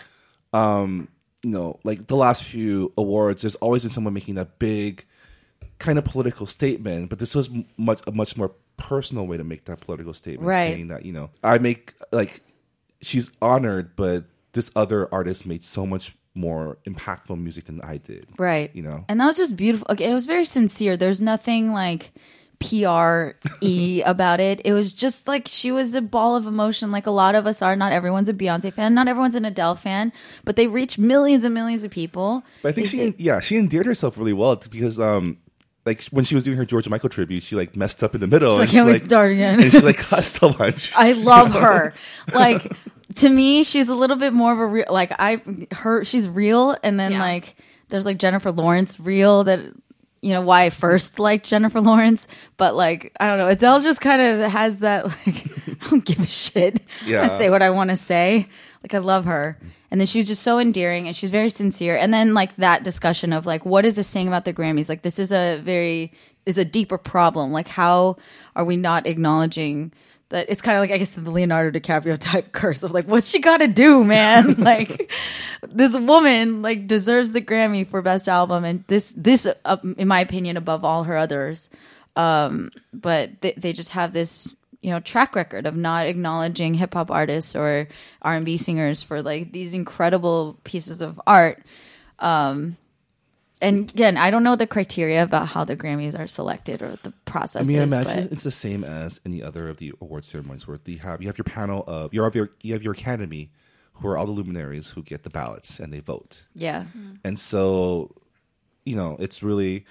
[0.53, 1.09] um,
[1.43, 5.05] you know, like the last few awards, there's always been someone making that big
[5.79, 9.65] kind of political statement, but this was much a much more personal way to make
[9.67, 10.73] that political statement, Right.
[10.75, 12.43] saying that you know I make like
[13.01, 18.27] she's honored, but this other artist made so much more impactful music than I did,
[18.39, 18.71] Right.
[18.75, 19.87] You know, And that was just beautiful.
[19.91, 20.97] Okay, it was very sincere.
[20.97, 22.11] There's nothing like
[22.61, 24.61] PR e about it.
[24.65, 27.63] It was just like she was a ball of emotion, like a lot of us
[27.63, 27.77] are.
[27.77, 30.13] Not everyone's a Beyonce fan, not everyone's an Adele fan,
[30.45, 32.43] but they reach millions and millions of people.
[32.63, 35.39] But I think They she, say- yeah, she endeared herself really well because, um,
[35.87, 38.27] like when she was doing her George Michael tribute, she like messed up in the
[38.27, 38.53] middle.
[38.53, 40.91] She's like, and "Can we like- start again?" And she like cussed a bunch.
[40.97, 41.93] I love her.
[42.33, 42.73] Like
[43.17, 44.87] to me, she's a little bit more of a real.
[44.91, 45.41] Like I,
[45.73, 47.21] her, she's real, and then Yeah.
[47.21, 47.57] like
[47.89, 49.61] there's like Jennifer Lawrence real that
[50.23, 54.01] you know why I first liked Jennifer Lawrence, but like I don't know, Adele just
[54.01, 56.81] kind of has that like I don't give a shit.
[57.03, 57.39] I Yeah.
[57.39, 58.49] say what I want to say.
[58.83, 59.59] Like I love her.
[59.91, 61.97] And then she's just so endearing and she's very sincere.
[61.97, 64.89] And then like that discussion of like what is this saying about the Grammys?
[64.89, 66.11] Like this is a very
[66.47, 67.53] is a deeper problem.
[67.53, 68.17] Like how
[68.57, 69.93] are we not acknowledging
[70.31, 73.29] that it's kind of like I guess the Leonardo DiCaprio type curse of like what's
[73.29, 74.55] she got to do, man?
[74.59, 75.11] like
[75.69, 80.21] this woman like deserves the Grammy for best album and this this uh, in my
[80.21, 81.71] opinion above all her others.
[82.17, 86.95] Um but they, they just have this you know track record of not acknowledging hip
[86.95, 87.89] hop artists or
[88.23, 91.63] R&B singers for like these incredible pieces of art
[92.19, 92.77] Um,
[93.65, 97.13] and again, I don't know the criteria about how the Grammys are selected or the
[97.25, 97.63] process.
[97.63, 100.67] I mean, I imagine but- it's the same as any other of the award ceremonies
[100.69, 103.51] where you have you have your panel of you have your you have your academy,
[103.95, 106.45] who are all the luminaries who get the ballots and they vote.
[106.55, 107.15] yeah, mm-hmm.
[107.25, 108.15] And so,
[108.85, 109.87] you know, it's really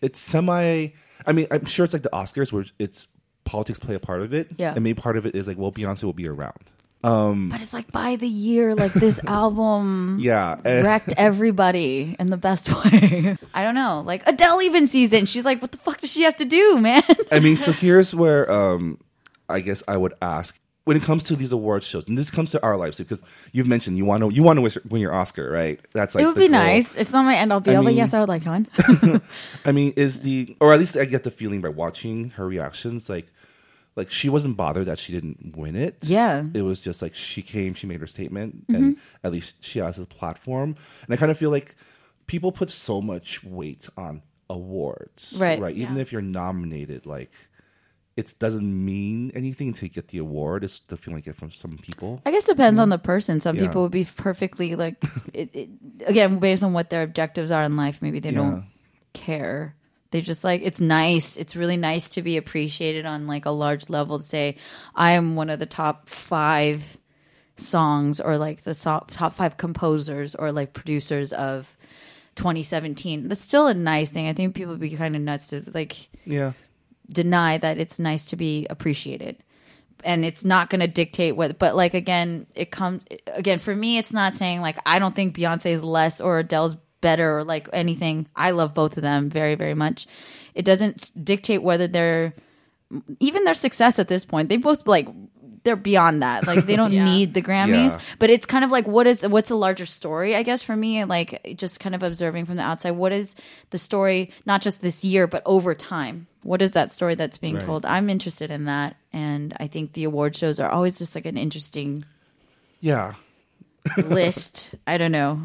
[0.00, 0.88] it's semi
[1.26, 3.08] I mean, I'm sure it's like the Oscars where it's
[3.44, 4.48] politics play a part of it.
[4.56, 4.74] Yeah.
[4.74, 6.72] And maybe part of it is like, well, Beyonce will be around.
[7.04, 10.56] But it's like by the year, like this album Yeah.
[10.64, 13.36] wrecked everybody in the best way.
[13.52, 14.02] I don't know.
[14.04, 16.44] Like Adele even sees it, and she's like, "What the fuck does she have to
[16.44, 18.98] do, man?" I mean, so here's where um,
[19.48, 22.50] I guess I would ask when it comes to these award shows, and this comes
[22.52, 25.50] to our lives because you've mentioned you want to you want to win your Oscar,
[25.50, 25.80] right?
[25.92, 26.58] That's like it would be goal.
[26.60, 26.96] nice.
[26.96, 28.66] It's not my end all be all, but yes, I would like one.
[29.64, 33.08] I mean, is the or at least I get the feeling by watching her reactions,
[33.08, 33.26] like
[33.96, 35.98] like she wasn't bothered that she didn't win it.
[36.02, 36.40] Yeah.
[36.42, 36.56] Mm-hmm.
[36.56, 39.98] it was just like she came, she made her statement, and at least she has
[39.98, 40.76] a platform.
[41.04, 41.74] And I kind of feel like
[42.26, 45.60] people put so much weight on awards, Right.
[45.60, 46.02] Right, even Yeah.
[46.02, 47.30] if you're nominated, like.
[48.16, 50.62] It doesn't mean anything to get the award.
[50.62, 52.22] It's the feeling I get from some people.
[52.24, 53.40] I guess depends on the person.
[53.40, 53.62] Some Yeah.
[53.62, 55.02] people would be perfectly like,
[55.34, 55.68] it, it,
[56.06, 58.00] again, based on what their objectives are in life.
[58.00, 58.36] Maybe they Yeah.
[58.38, 58.64] don't
[59.14, 59.74] care.
[60.14, 61.36] They just like it's nice.
[61.36, 64.18] It's really nice to be appreciated on like a large level.
[64.18, 64.54] To say
[64.94, 66.98] I am one of the top five
[67.56, 71.76] songs, or like the so- top five composers, or like producers of
[72.36, 73.26] 2017.
[73.26, 74.28] That's still a nice thing.
[74.28, 76.52] I think people would be kind of nuts to like Yeah,
[77.10, 79.38] deny that it's nice to be appreciated
[80.04, 83.96] and it's not going to dictate what but like again it comes again for me
[83.96, 87.68] it's not saying like i don't think beyonce is less or adele's better or like
[87.72, 90.06] anything i love both of them very very much
[90.54, 92.32] it doesn't dictate whether they're
[93.20, 95.06] even their success at this point they both like
[95.64, 97.04] they're beyond that like they don't Yeah.
[97.12, 98.00] need the grammys Yeah.
[98.18, 101.04] but it's kind of like what is what's a larger story i guess for me
[101.04, 103.34] like just kind of observing from the outside what is
[103.70, 107.56] the story not just this year but over time what is that story that's being
[107.56, 107.64] Right.
[107.68, 111.26] told i'm interested in that and i think the award shows are always just like
[111.26, 112.04] an interesting
[112.80, 113.14] yeah.
[113.96, 115.40] list i don't know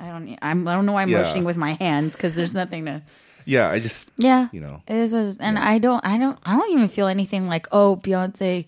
[0.00, 1.18] i don't I'm, i don't know why i'm Yeah.
[1.18, 3.02] motioning with my hands because there's nothing to
[3.44, 4.82] Yeah, I just yeah You know.
[4.88, 5.38] it is what it is.
[5.38, 8.66] and i don't i don't i don't even feel anything like oh beyonce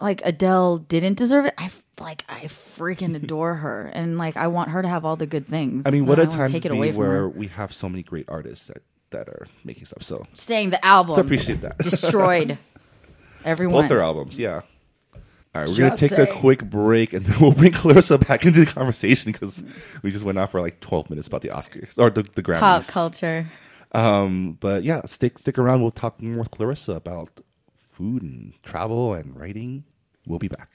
[0.00, 4.70] like adele didn't deserve it I like i freaking adore her and like i want
[4.70, 6.68] her to have all the good things I mean, So what a time take to
[6.68, 9.46] it be away from where her we have so many great artists that that are
[9.62, 10.02] making stuff.
[10.02, 11.78] So saying the album let's appreciate that.
[11.78, 12.58] destroyed
[13.44, 14.62] everyone Both their albums, yeah.
[15.54, 18.44] All right, we're gonna Just take a quick break and then we'll bring Clarissa back
[18.44, 19.62] into the conversation because
[20.02, 22.60] we just went off for like twelve minutes about the Oscars or the, the Grammys.
[22.60, 23.46] pop culture
[23.92, 25.80] Um, but yeah, stick stick around.
[25.82, 27.30] We'll talk more with Clarissa about
[27.92, 29.84] food and travel and writing.
[30.26, 30.70] We'll be back.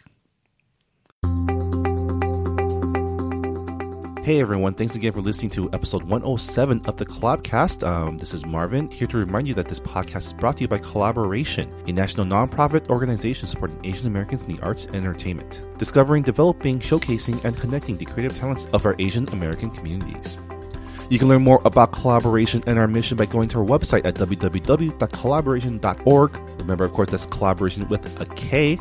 [4.29, 7.83] Hey everyone, thanks again for listening to episode 107 of the Collabcast.
[7.83, 10.67] Um, this is Marvin, here to remind you that this podcast is brought to you
[10.67, 16.21] by Collaboration, a national nonprofit organization supporting Asian Americans in the arts and entertainment, discovering,
[16.21, 20.37] developing, showcasing, and connecting the creative talents of our Asian American communities.
[21.09, 24.13] You can learn more about collaboration and our mission by going to our website at
[24.13, 26.37] www.collaboration.org.
[26.59, 28.79] Remember, of course, that's collaboration with a K.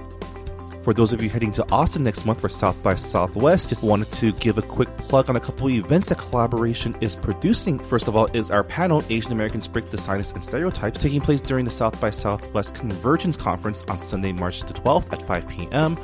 [0.88, 4.10] For those of you heading to Austin next month for South by Southwest, just wanted
[4.12, 7.78] to give a quick plug on a couple events that Collaboration is producing.
[7.78, 11.42] First of all, is our panel Asian Americans Break the Silence and Stereotypes, taking place
[11.42, 15.98] during the South by Southwest Convergence Conference on Sunday, March the 12th at 5 p.m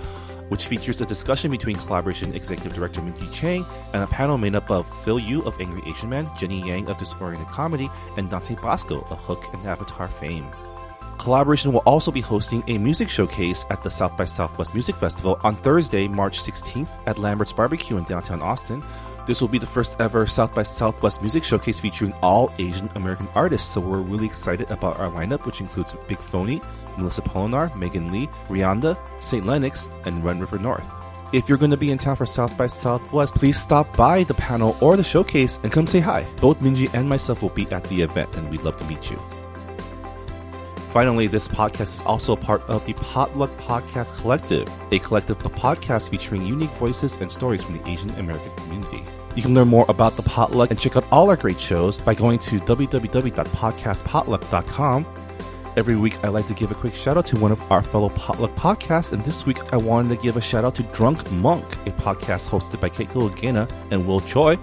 [0.51, 4.71] which features a discussion between collaboration executive director Minji Chang and a panel made up
[4.71, 9.01] of Phil Yu of Angry Asian Man, Jenny Yang of Disoriented Comedy, and Dante Basco
[9.09, 10.47] of Hook and Avatar fame.
[11.19, 15.39] Collaboration will also be hosting a music showcase at the South by Southwest Music Festival
[15.43, 18.83] on Thursday, March 16th at Lambert's Barbecue in downtown Austin.
[19.27, 23.27] This will be the first ever South by Southwest music showcase featuring all Asian American
[23.35, 26.61] artists, so we're really excited about our lineup, which includes Big Phony,
[26.99, 29.47] Melissa Polinar, Megan Lee, Rihanna, St.
[29.47, 30.85] Lennox, and Run River North.
[31.33, 34.35] If you're going to be in town for South by Southwest, please stop by the
[34.35, 36.27] panel or the showcase and come say hi.
[36.41, 39.19] Both Minji and myself will be at the event, and we'd love to meet you.
[40.95, 45.51] Finally, this podcast is also a part of the Potluck Podcast Collective, a collective of
[45.51, 49.03] podcasts featuring unique voices and stories from the Asian American community.
[49.35, 52.15] You can learn more about the Potluck and check out all our great shows by
[52.15, 55.07] going to www.podcastpotluck.com.
[55.77, 58.11] Every week, I like to give a quick shout out to one of our fellow
[58.11, 61.65] Potluck podcasts, and this week I wanted to give a shout out to Drunk Monk,
[61.89, 64.55] a podcast hosted by Keiko Agena and Will Choi,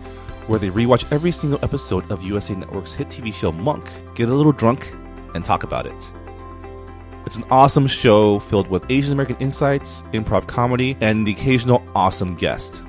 [0.48, 3.84] where they rewatch every single episode of USA Network's hit TV show Monk,
[4.15, 4.94] get a little drunk,
[5.36, 6.12] and talk about it.
[7.26, 12.36] It's an awesome show filled with Asian American insights, improv comedy, and the occasional awesome
[12.36, 12.82] guest.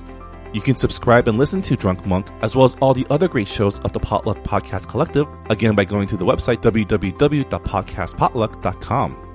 [0.53, 3.49] You can subscribe and listen to Drunk Monk, as well as all the other great
[3.49, 9.29] shows of the Potluck Podcast Collective, again by going to the website www.podcastpotluck.com.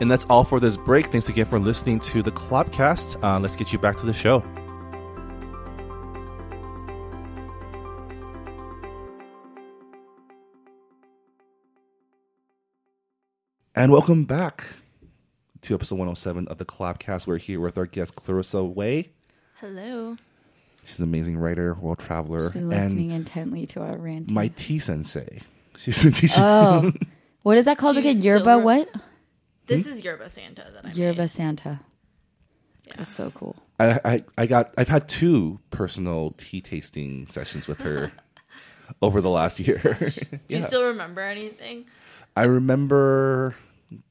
[0.00, 1.06] And that's all for this break.
[1.06, 3.22] Thanks again for listening to the Clubcast.
[3.22, 4.42] Uh, let's get you back to the show.
[13.74, 14.64] And welcome back
[15.62, 17.26] to episode 107 of the Collabcast.
[17.26, 19.10] We're here with our guest, Clarissa Wei.
[19.56, 20.16] Hello.
[20.84, 24.30] She's an amazing writer, world traveler, She's listening and intently to our rant.
[24.30, 25.40] my tea sensei.
[25.76, 26.42] She's been teaching.
[26.42, 26.92] oh,
[27.42, 28.22] what is that called She's again?
[28.22, 28.88] Yerba re- what?
[29.66, 29.90] This hmm?
[29.90, 31.30] is Yerba Santa that I Yerba made.
[31.30, 31.80] Santa.
[32.96, 33.56] That's so cool.
[33.80, 34.74] I, I, I got.
[34.76, 38.12] I've had two personal tea tasting sessions with her
[39.02, 39.78] over the last year.
[40.00, 40.06] Do
[40.54, 40.66] you Yeah.
[40.66, 41.86] still remember anything?
[42.36, 43.56] I remember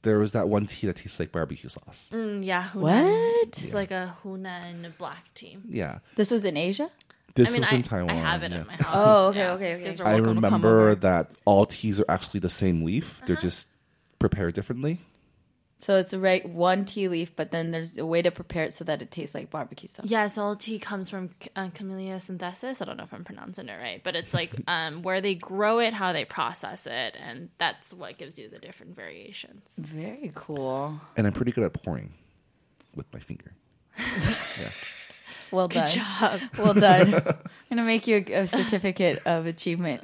[0.03, 2.09] there was that one tea that tastes like barbecue sauce.
[2.13, 2.69] Mm, yeah.
[2.73, 2.81] Hunan.
[2.81, 3.47] What?
[3.63, 5.57] It's like a Hunan black tea.
[5.67, 6.89] Yeah, This was in Asia?
[7.35, 8.09] this I mean, was I, in Taiwan.
[8.11, 8.61] I have it yeah.
[8.61, 8.91] in my house.
[8.93, 9.51] Oh, okay, Yeah.
[9.53, 9.79] okay, okay.
[9.83, 13.17] You guys I welcome to come remember that all teas are actually the same leaf.
[13.17, 13.25] Uh-huh.
[13.27, 13.67] They're just
[14.19, 14.99] prepared differently.
[15.79, 18.73] So it's the right one tea leaf, but then there's a way to prepare it
[18.73, 20.05] so that it tastes like barbecue sauce.
[20.07, 22.81] Yes, all tea comes from uh, Camellia sinensis.
[22.81, 25.79] I don't know if I'm pronouncing it right, but it's like um, where they grow
[25.79, 29.61] it, how they process it, and that's what gives you the different variations.
[29.77, 31.01] Very cool.
[31.17, 32.13] And I'm pretty good at pouring
[32.95, 33.53] with my finger.
[35.51, 35.87] Well Good done.
[35.87, 36.41] job.
[36.57, 37.13] Well done.
[37.13, 37.23] I'm
[37.69, 40.01] gonna make you a, a certificate of achievement.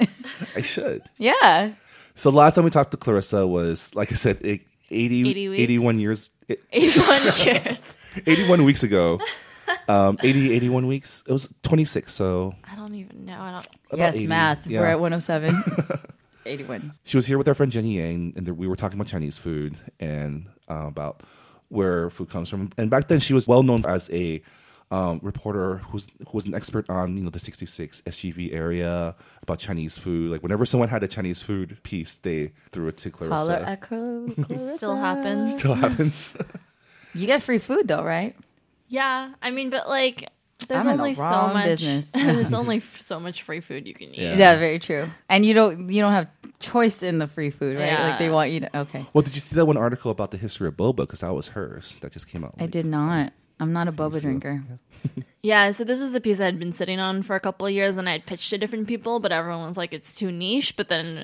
[0.56, 1.02] I should.
[1.18, 1.72] yeah.
[2.14, 6.00] So last time we talked to Clarissa was, like I said, it- 80, 80 81
[6.00, 6.30] years,
[6.72, 7.98] 81 years.
[8.26, 9.20] 81 weeks ago.
[9.88, 11.24] Um, 80, 81 weeks.
[11.28, 12.12] It was 26.
[12.12, 13.36] So I don't even know.
[13.38, 13.68] I don't.
[13.94, 14.68] yes, 80, math.
[14.68, 14.80] yeah.
[14.82, 16.00] We're at 107.
[16.46, 16.94] 81.
[17.04, 19.76] she was here with our friend Jenny Yang, and we were talking about Chinese food
[20.00, 21.22] and uh, about
[21.68, 22.72] where food comes from.
[22.78, 24.42] And back then, she was well known as a
[24.92, 29.60] um, reporter who's who was an expert on you know the 66 SGV area about
[29.60, 30.32] Chinese food.
[30.32, 33.36] Like whenever someone had a Chinese food piece, they threw it to Clarissa.
[33.36, 34.78] Holler at Clarissa.
[34.78, 35.58] Still happens.
[35.58, 36.34] Still happens.
[37.16, 38.36] You get free food though, right?
[38.88, 40.30] Yeah, I mean, but like,
[40.68, 41.66] there's I'm in the only so much.
[41.66, 42.12] business.
[42.14, 44.20] there's only f- so much free food you can eat.
[44.20, 44.38] Yeah.
[44.38, 45.10] Yeah, very true.
[45.28, 46.28] And you don't you don't have
[46.60, 47.88] choice in the free food, right?
[47.88, 48.10] Yeah.
[48.10, 48.80] Like they want you to.
[48.82, 50.98] Okay, well, did you see that one article about the history of boba?
[50.98, 51.98] Because that was hers.
[52.02, 52.54] That just came out.
[52.60, 53.34] I did not.
[53.60, 54.64] I'm not a boba drinker.
[55.42, 57.72] Yeah, so this was the piece I had been sitting on for a couple of
[57.72, 60.76] years, and I had pitched to different people, but everyone was like, "It's too niche."
[60.76, 61.24] But then,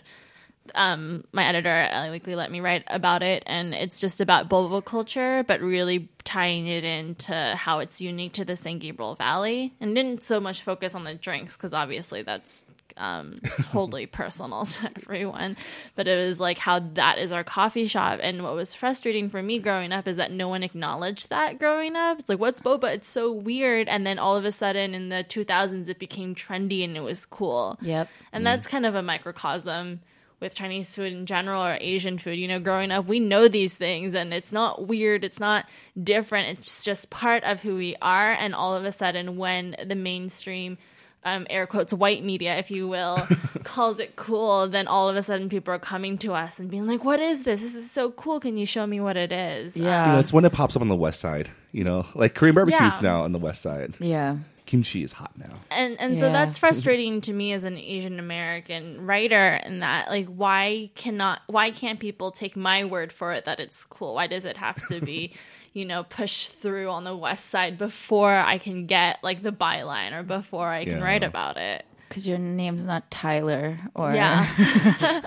[0.74, 4.50] um, my editor at LA Weekly let me write about it, and it's just about
[4.50, 9.74] boba culture, but really tying it into how it's unique to the San Gabriel Valley,
[9.82, 12.64] and didn't so much focus on the drinks because obviously that's
[12.98, 15.58] um, totally personal to everyone.
[15.96, 18.20] But it was like how that is our coffee shop.
[18.22, 21.96] And what was frustrating for me growing up is that no one acknowledged that growing
[21.96, 22.20] up.
[22.20, 22.94] It's like, what's boba?
[22.94, 23.88] It's so weird.
[23.88, 27.26] And then all of a sudden in the 2000s, it became trendy and it was
[27.26, 27.78] cool.
[27.82, 28.10] Yep.
[28.32, 30.02] And that's kind of a microcosm
[30.40, 32.38] with Chinese food in general or Asian food.
[32.38, 35.66] You know, growing up, we know these things and it's not weird, it's not
[36.02, 38.32] different, it's just part of who we are.
[38.32, 40.78] And all of a sudden, when the mainstream,
[41.26, 43.18] um, air quotes, white media, if you will,
[43.64, 46.88] calls it cool, then all of a sudden people are coming to us and being
[46.88, 47.62] like, What is this?
[47.62, 48.40] This is so cool.
[48.40, 49.76] Can you show me what it is?
[49.76, 50.06] Yeah.
[50.08, 51.50] You know, it's when it pops up on the west side.
[51.72, 53.00] You know, like Korean barbecues Yeah.
[53.02, 53.96] now on the west side.
[54.00, 54.38] Yeah.
[54.66, 55.54] Kimchi is hot now.
[55.70, 60.28] and and so that's frustrating to me as an Asian American writer in that like
[60.28, 64.44] why cannot why can't people take my word for it that it's cool why does
[64.44, 65.34] it have to be
[65.76, 70.14] you know push through on the west side before I can get like the byline
[70.14, 71.04] or before I can Yeah.
[71.04, 74.14] write about it Because your name's not Tyler or.
[74.14, 74.48] yeah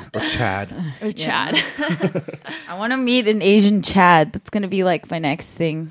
[0.14, 0.72] Or Chad.
[1.02, 1.54] or Chad
[2.68, 4.32] I want to meet an Asian Chad.
[4.32, 5.90] That's going to be like my next thing.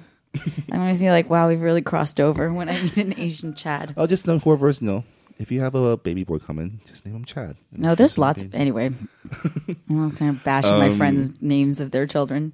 [0.72, 3.54] I'm going to be like, wow, we've really crossed over when I meet an Asian
[3.56, 3.94] Chad.
[3.98, 5.04] I'll just know whoever's no.
[5.40, 7.58] If you have a baby boy coming, just name him Chad.
[7.72, 8.42] No, there's lots.
[8.42, 12.54] Of, Anyway, I'm not going to bash my Um, friends' names of their children.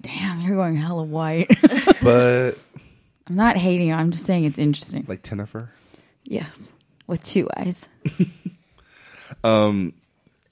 [0.00, 1.50] Damn, you're going hella white.
[2.02, 2.52] But
[3.28, 3.92] I'm not hating.
[3.92, 5.04] I'm just saying it's interesting.
[5.08, 5.70] like Jennifer.
[6.24, 6.70] Yes,
[7.06, 7.88] with two eyes.
[9.44, 9.94] Um,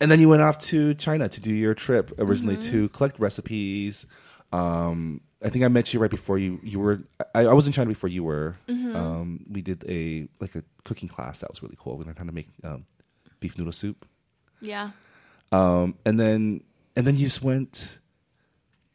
[0.00, 4.07] and then you went off to China to do your trip originally to collect recipes.
[4.53, 7.00] Um, I think I met you right before you you were.
[7.35, 8.57] I, I was in China before you were.
[8.68, 11.96] Um, we did a like a cooking class that was really cool.
[11.98, 12.85] We learned how to make um,
[13.38, 14.07] beef noodle soup.
[14.61, 14.90] yeah
[15.53, 16.62] Um, and then
[16.97, 17.99] and then you just went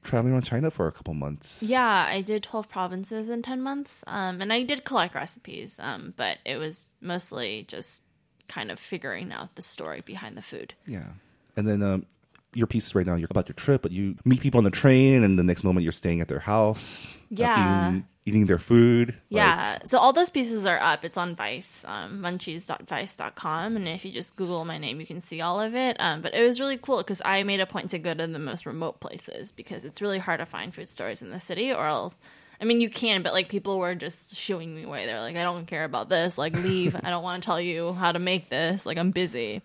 [0.05, 1.61] traveling around China for a couple months.
[1.61, 6.13] yeah I did 12 provinces in 10 months um and I did collect recipes um
[6.15, 8.03] but it was mostly just
[8.47, 11.09] kind of figuring out the story behind the food Yeah.
[11.57, 12.05] And then um,
[12.53, 15.23] your piece right now you're about your trip, but you meet people on the train,
[15.23, 18.01] and the next moment you're staying at their house, uh, Yeah.
[18.25, 19.09] Eating their food.
[19.09, 21.05] Like, Yeah, so all those pieces are up.
[21.05, 23.75] It's on Vice, um, munchies.vice.com.
[23.75, 25.95] And if you just Google my name, you can see all of it.
[25.99, 28.39] Um, but it was really cool because I made a point to go to the
[28.39, 31.85] most remote places because it's really hard to find food stores in the city or
[31.85, 32.19] else.
[32.59, 35.05] I mean, you can, but like people were just shooing me away.
[35.05, 36.37] They're like, I don't care about this.
[36.37, 36.95] Like, leave.
[36.95, 38.85] I don't want to tell you how to make this.
[38.85, 39.61] Like, I'm busy.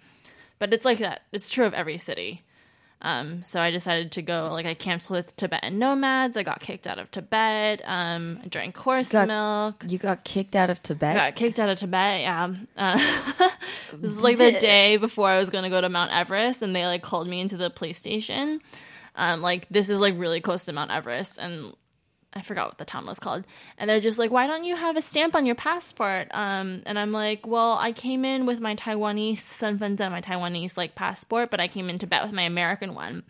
[0.59, 1.23] But it's like that.
[1.33, 2.43] It's true of every city.
[3.03, 4.49] Um, so I decided to go.
[4.53, 6.37] Like I camped with Tibetan nomads.
[6.37, 7.81] I got kicked out of Tibet.
[7.87, 9.85] Um, I drank horse Got- milk.
[9.89, 11.17] You got kicked out of Tibet.
[11.17, 12.21] Got kicked out of Tibet.
[12.21, 12.55] Yeah.
[12.77, 12.99] Uh,
[13.95, 16.77] this is like the day before I was going to go to Mount Everest, and
[16.77, 18.61] they like called me into the police station.
[19.17, 21.75] Um, like this is like really close to Mount Everest, and
[22.33, 23.45] I forgot what the town was called.
[23.77, 26.99] And they're just like, "Why don't you have a stamp on your passport?" Um, and
[26.99, 31.61] I'm like, "Well, I came in with my Taiwanese Sanfenzhen, my Taiwanese like passport, but
[31.61, 33.25] I came in Tibet with my American one."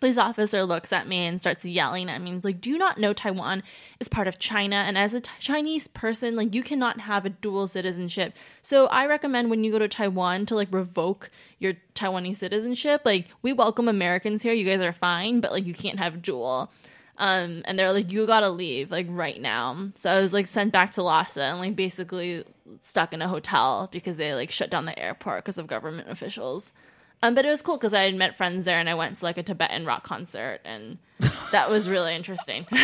[0.00, 2.32] police officer looks at me and starts yelling at me.
[2.32, 3.62] He's like, "Do you not know Taiwan
[4.00, 4.76] is part of China?
[4.76, 8.34] And as a t- Chinese person, like you cannot have a dual citizenship.
[8.62, 13.02] So I recommend when you go to Taiwan to like revoke your Taiwanese citizenship.
[13.04, 14.52] Like we welcome Americans here.
[14.52, 16.70] You guys are fine, but like you can't have dual."
[17.18, 20.72] Um, and they're like, "You gotta leave like right now." So I was like sent
[20.72, 22.44] back to Lhasa and like basically
[22.80, 26.72] stuck in a hotel because they like shut down the airport because of government officials.
[27.20, 29.24] Um, but it was cool because I had met friends there, and I went to
[29.24, 30.98] like a Tibetan rock concert, and
[31.50, 32.66] that was really interesting.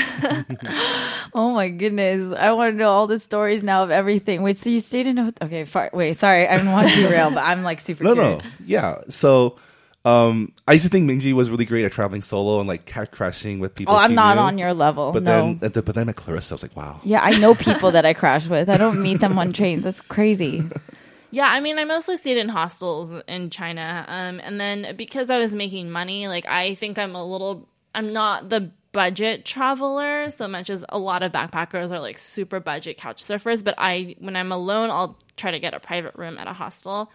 [1.37, 2.33] Oh my goodness.
[2.37, 4.43] I want to know all the stories now of everything.
[4.43, 5.47] Wait, so you stayed in a hotel?
[5.49, 6.47] Okay, far, wait, sorry.
[6.47, 8.45] I didn't want to derail, but I'm like super No, curious.
[8.45, 8.99] no, yeah.
[9.09, 9.57] So,
[10.05, 13.11] um, I used to think Minji was really great at traveling solo and like cat
[13.11, 13.95] crashing with people.
[13.95, 14.43] Oh, I'm not knew.
[14.43, 15.13] on your level.
[15.13, 15.55] But no.
[15.55, 16.53] then, but then I met Clarissa.
[16.53, 17.01] I was like, wow.
[17.05, 18.69] yeah, I know people that I crash with.
[18.69, 19.85] I don't meet them on trains.
[19.85, 20.63] That's crazy.
[21.31, 25.39] yeah, I mean, I mostly stayed in hostels in China, um, and then because I
[25.39, 30.47] was making money, like I think I'm a little, I'm not the budget traveler so
[30.47, 33.65] much as a lot of backpackers are like super budget couch surfers.
[33.65, 37.11] But I, when I'm alone, I'll try to get a private room at a hostel.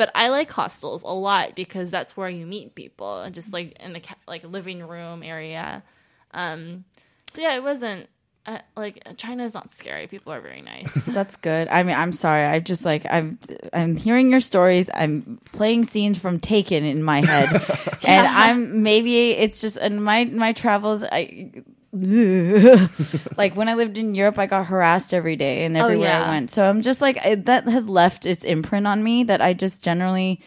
[0.00, 3.72] But I like hostels a lot because that's where you meet people, and just like
[3.80, 5.82] in the like living room area.
[6.30, 6.86] Um,
[7.30, 8.08] so yeah, it wasn't
[8.46, 10.06] uh, like is not scary.
[10.06, 10.90] People are very nice.
[11.06, 11.68] That's good.
[11.68, 12.44] I mean, I'm sorry.
[12.44, 13.38] I just like I'm
[13.74, 14.88] I'm hearing your stories.
[14.94, 17.50] I'm playing scenes from Taken in my head,
[18.08, 21.04] and I'm maybe it's just in my my travels.
[21.04, 21.52] I
[23.36, 26.24] like when I lived in Europe, I got harassed every day and oh, everywhere yeah.
[26.24, 26.50] I went.
[26.50, 29.24] So I'm just like I, that has left its imprint on me.
[29.24, 30.40] That I just generally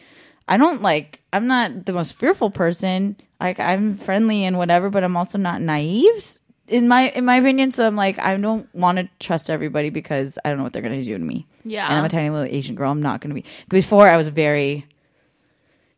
[0.48, 1.22] I don't like.
[1.34, 3.18] I'm not the most fearful person.
[3.41, 6.24] Like I'm friendly and whatever, but I'm also not naive
[6.68, 7.72] in my in my opinion.
[7.72, 10.82] So I'm like I don't want to trust everybody because I don't know what they're
[10.82, 11.46] going to do to me.
[11.66, 11.88] Yeah.
[11.88, 12.91] and I'm a tiny little Asian girl.
[12.91, 13.46] I'm not going to be.
[13.70, 14.86] Before I was very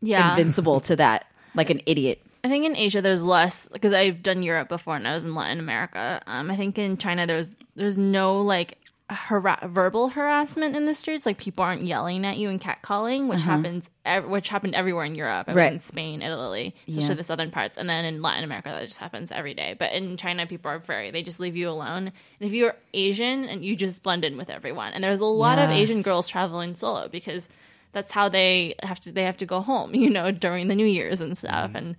[0.00, 2.20] yeah, invincible to that, like an idiot.
[2.46, 5.34] I think in Asia there's less because I've done Europe before and I was in
[5.34, 6.22] Latin America.
[6.26, 8.78] Um, I think in China there's there's no like
[9.10, 11.26] hara- verbal harassment in the streets.
[11.26, 15.14] Like people aren't yelling at you and catcalling, which happens ev- which happened everywhere in
[15.16, 15.48] Europe.
[15.48, 15.66] I was Uh-huh.
[15.66, 15.72] Right.
[15.72, 17.14] in Spain, Italy, especially Yeah.
[17.14, 19.74] the southern parts, and then in Latin America that just happens every day.
[19.78, 22.04] But in China, people are very they just leave you alone.
[22.38, 25.58] And if you're Asian and you just blend in with everyone, and there's a lot
[25.58, 27.48] of Asian girls traveling solo because
[27.92, 30.84] that's how they have to they have to go home you know during the new
[30.86, 31.96] year's and stuff and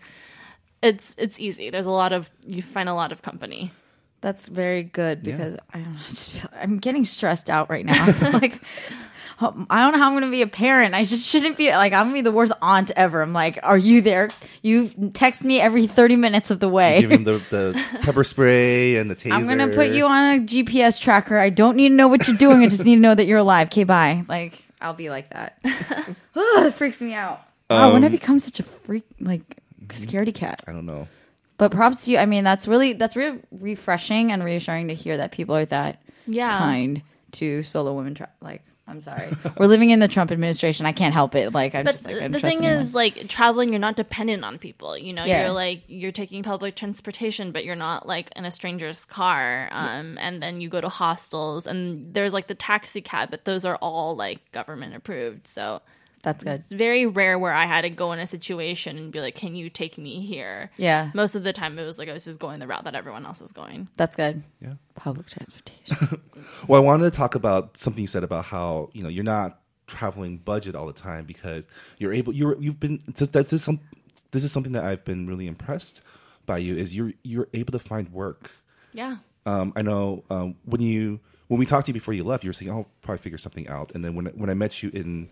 [0.81, 3.71] it's it's easy there's a lot of you find a lot of company
[4.21, 5.99] That's very good because I don't know.
[6.03, 8.03] I just feel, I'm getting stressed out right now.
[8.33, 8.59] like,
[9.39, 10.95] I don't know how I'm going to be a parent.
[10.95, 13.21] I just shouldn't be like I'm going to be the worst aunt ever.
[13.21, 14.29] I'm like, are you there?
[14.63, 17.01] You text me every 30 minutes of the way.
[17.01, 19.33] Give him the, the pepper spray and the taser.
[19.33, 21.37] I'm going to put you on a GPS tracker.
[21.37, 22.63] I don't need to know what you're doing.
[22.63, 23.67] I just need to know that you're alive.
[23.67, 24.25] Okay, bye.
[24.27, 25.59] Like, I'll be like that.
[25.63, 27.39] Ugh, it freaks me out.
[27.69, 29.59] Wow, um, when I become such a freak, like,
[29.89, 30.61] scaredy cat.
[30.67, 31.07] I don't know.
[31.57, 32.17] But props to you.
[32.17, 36.01] I mean, that's really that's really refreshing and reassuring to hear that people are that
[36.27, 36.57] Yeah.
[36.57, 37.01] kind
[37.33, 38.13] to solo women.
[38.13, 40.85] Tra- like, I'm sorry, we're living in the Trump administration.
[40.85, 41.51] I can't help it.
[41.53, 44.57] Like, I'm but just like, I'm the thing is like traveling you're not dependent on
[44.59, 45.45] people you know Yeah.
[45.45, 50.17] you're like you're taking public transportation but you're not like in a stranger's car um
[50.21, 53.75] and then you go to hostels and there's like the taxi cab but those are
[53.77, 55.81] all like government approved so
[56.21, 56.53] that's good.
[56.53, 59.55] it's very rare where I had to go in a situation and be like, "Can
[59.55, 61.11] you take me here?" Yeah.
[61.13, 63.25] Most of the time, it was like I was just going the route that everyone
[63.25, 63.87] else was going.
[63.97, 64.43] That's good.
[64.61, 64.73] Yeah.
[64.95, 66.21] Public transportation.
[66.67, 69.59] Well, I wanted to talk about something you said about how you know you're not
[69.87, 71.65] traveling budget all the time because
[71.97, 72.33] you're able.
[72.33, 73.01] You're you've been.
[73.07, 73.79] This, this is some.
[74.31, 76.01] This is something that I've been really impressed
[76.45, 76.75] by you.
[76.77, 78.51] Is you're you're able to find work.
[78.93, 79.17] Yeah.
[79.45, 82.49] Um, I know um, when you when we talked to you before you left, you
[82.49, 85.29] were saying, "I'll probably figure something out." And then when when I met you in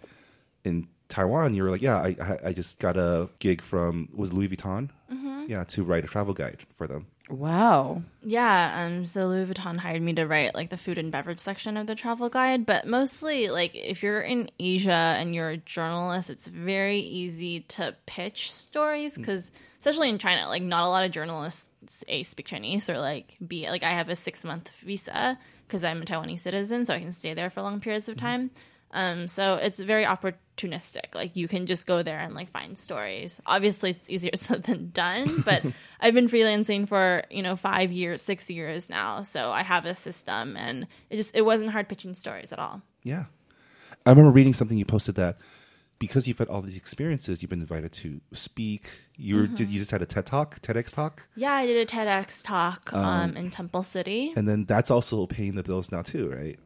[0.65, 4.33] in Taiwan, you were like, yeah, I I, I just got a gig from was
[4.33, 5.45] Louis Vuitton, Mm-hmm.
[5.47, 7.05] yeah, to write a travel guide for them.
[7.29, 8.03] Wow.
[8.23, 11.75] Yeah, um, so Louis Vuitton hired me to write like the food and beverage section
[11.77, 16.29] of the travel guide, but mostly like if you're in Asia and you're a journalist,
[16.29, 21.11] it's very easy to pitch stories because especially in China, like not a lot of
[21.11, 21.69] journalists
[22.07, 25.37] a speak Chinese or like b like I have a six month visa
[25.67, 28.51] because I'm a Taiwanese citizen, so I can stay there for long periods of time.
[28.95, 31.13] Um, so it's very opportunistic.
[31.13, 33.41] Like you can just go there and like find stories.
[33.45, 35.41] Obviously, it's easier said than done.
[35.41, 35.63] But
[35.99, 39.23] I've been freelancing for you know five years, six years now.
[39.23, 42.81] So I have a system, and it just it wasn't hard pitching stories at all.
[43.03, 43.25] Yeah,
[44.05, 45.37] I remember reading something you posted that
[45.99, 48.87] because you've had all these experiences, you've been invited to speak.
[49.15, 51.85] You were, did you just had a TED talk, TEDx talk, Yeah, I did a
[51.89, 54.33] TEDx talk um, in Temple City.
[54.35, 56.59] and then that's also paying the bills now too, right?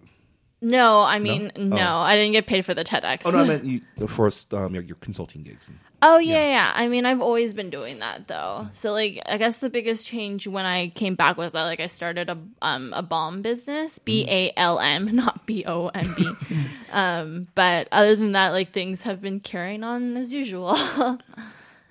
[0.62, 2.00] No, I mean no, Oh.
[2.02, 3.22] I didn't get paid for the TEDx.
[3.26, 5.72] Oh no, I meant you for um, your, your consulting gigs.
[6.02, 8.70] Oh yeah, yeah, I mean, I've always been doing that though.
[8.74, 11.88] So like, I guess the biggest change when I came back was that like I
[11.88, 16.30] started a um a bomb business, B A L M, not B O M B.
[16.92, 20.76] Um, but other than that, like things have been carrying on as usual.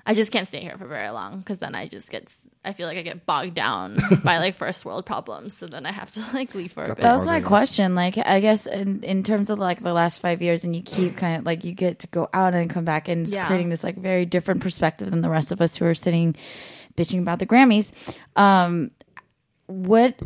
[0.08, 2.34] I just can't stay here for very long because then I just get
[2.64, 5.54] I feel like I get bogged down by like first world problems.
[5.54, 6.96] So then I have to like leave for a bit.
[6.96, 7.02] that.
[7.02, 7.94] That was my question.
[7.94, 11.18] Like, I guess in, in terms of like the last five years, and you keep
[11.18, 13.46] kind of like you get to go out and come back, and it's Yeah.
[13.46, 16.34] creating this like very different perspective than the rest of us who are sitting
[16.96, 17.92] bitching about the Grammys.
[18.34, 18.90] Um,
[19.66, 20.18] what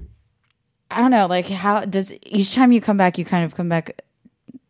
[0.92, 3.68] I don't know, like how does each time you come back, you kind of come
[3.68, 4.00] back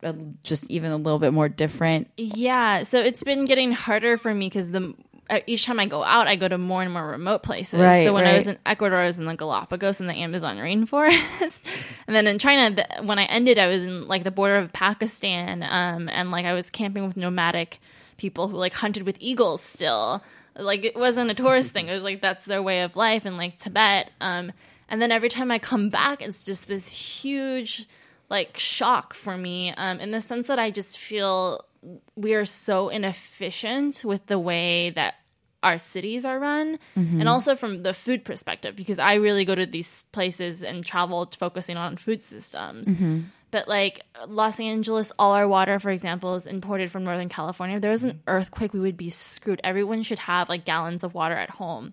[0.03, 2.11] uh, just even a little bit more different.
[2.17, 4.95] Yeah, so it's been getting harder for me because the
[5.31, 7.81] uh, each time I go out, I go to more and more remote places.
[7.81, 10.59] Right, so when I was in Ecuador, I was in the Galapagos and the Amazon
[10.59, 11.63] rainforest,
[12.07, 14.73] and then in China, the, when I ended, I was in like the border of
[14.73, 17.81] Pakistan, um, and like I was camping with nomadic
[18.17, 20.23] people who like hunted with eagles still.
[20.55, 23.37] Like it wasn't a tourist thing; it was like that's their way of life in
[23.37, 24.11] like Tibet.
[24.21, 24.53] Um,
[24.89, 27.89] and then every time I come back, it's just this huge
[28.33, 31.65] like shock for me um, in the sense that I just feel
[32.17, 35.17] we are so inefficient with the way that
[35.63, 37.21] our cities are run mm-hmm.
[37.21, 41.31] and also from the food perspective because I really go to these places and travel
[41.39, 42.89] focusing on food systems.
[42.89, 43.21] Mm-hmm.
[43.51, 47.77] But like Los Angeles, all our water, for example, is imported from Northern California.
[47.77, 48.21] If there was an mm-hmm.
[48.29, 49.61] earthquake, we would be screwed.
[49.63, 51.93] Everyone should have like gallons of water at home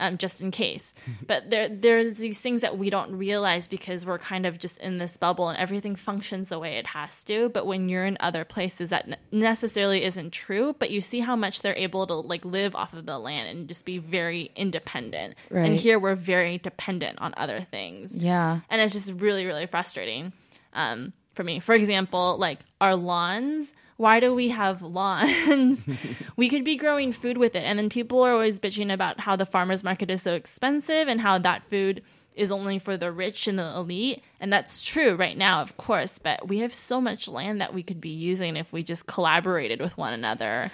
[0.00, 0.92] um, just in case.
[1.26, 4.98] But there, there's these things that we don't realize because we're kind of just in
[4.98, 7.48] this bubble and everything functions the way it has to.
[7.50, 10.74] But when you're in other places, that necessarily isn't true.
[10.78, 13.68] But you see how much they're able to like live off of the land and
[13.68, 15.34] just be very independent.
[15.50, 18.60] And here we're very dependent on other things Yeah.
[18.70, 20.32] and it's just really really frustrating
[20.72, 25.86] um, for me for example like our lawns why do we have lawns?
[26.36, 27.64] We could be growing food with it.
[27.64, 31.20] And then people are always bitching about how the farmers market is so expensive and
[31.20, 32.02] how that food
[32.34, 34.22] is only for the rich and the elite.
[34.40, 37.82] And that's true right now of course but we have so much land that we
[37.82, 40.70] could be using if we just collaborated with one another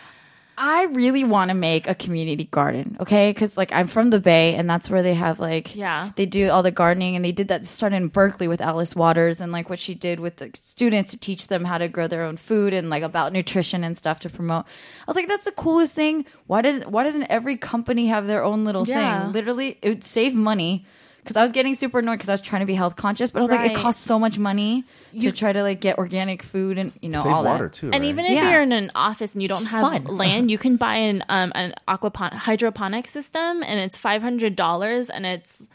[0.58, 3.30] I really want to make a community garden, okay?
[3.30, 6.10] Because like I'm from the Bay, and that's where they have like Yeah.
[6.16, 9.40] they do all the gardening, and they did that started in Berkeley with Alice Waters,
[9.40, 12.22] and like what she did with the students to teach them how to grow their
[12.22, 14.64] own food and like about nutrition and stuff to promote.
[14.66, 16.24] I was like, that's the coolest thing.
[16.46, 19.24] Why does why doesn't every company have their own little Yeah.
[19.24, 19.32] thing?
[19.32, 20.86] Literally, it would save money.
[21.26, 23.40] Because I was getting super annoyed because I was trying to be health conscious, but
[23.40, 23.72] I was like, Right.
[23.72, 24.84] it costs so much money
[25.20, 27.72] to try to like get organic food and you know Save all water that.
[27.72, 28.08] too, And right?
[28.08, 28.52] even if Yeah.
[28.52, 30.04] you're in an office and you don't It's have fun.
[30.16, 35.10] land, you can buy an um an aquapon hydroponic system, and it's five hundred dollars,
[35.10, 35.66] and it's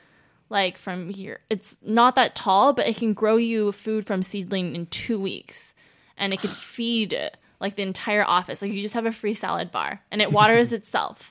[0.49, 1.41] like from here.
[1.49, 5.73] It's not that tall, but it can grow you food from seedling in two weeks,
[6.17, 7.13] and it can feed
[7.59, 8.61] like the entire office.
[8.61, 11.30] Like you just have a free salad bar, and it waters itself.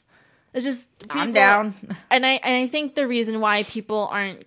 [0.52, 1.74] It's just people- down.
[2.10, 4.44] and I and I think the reason why people aren't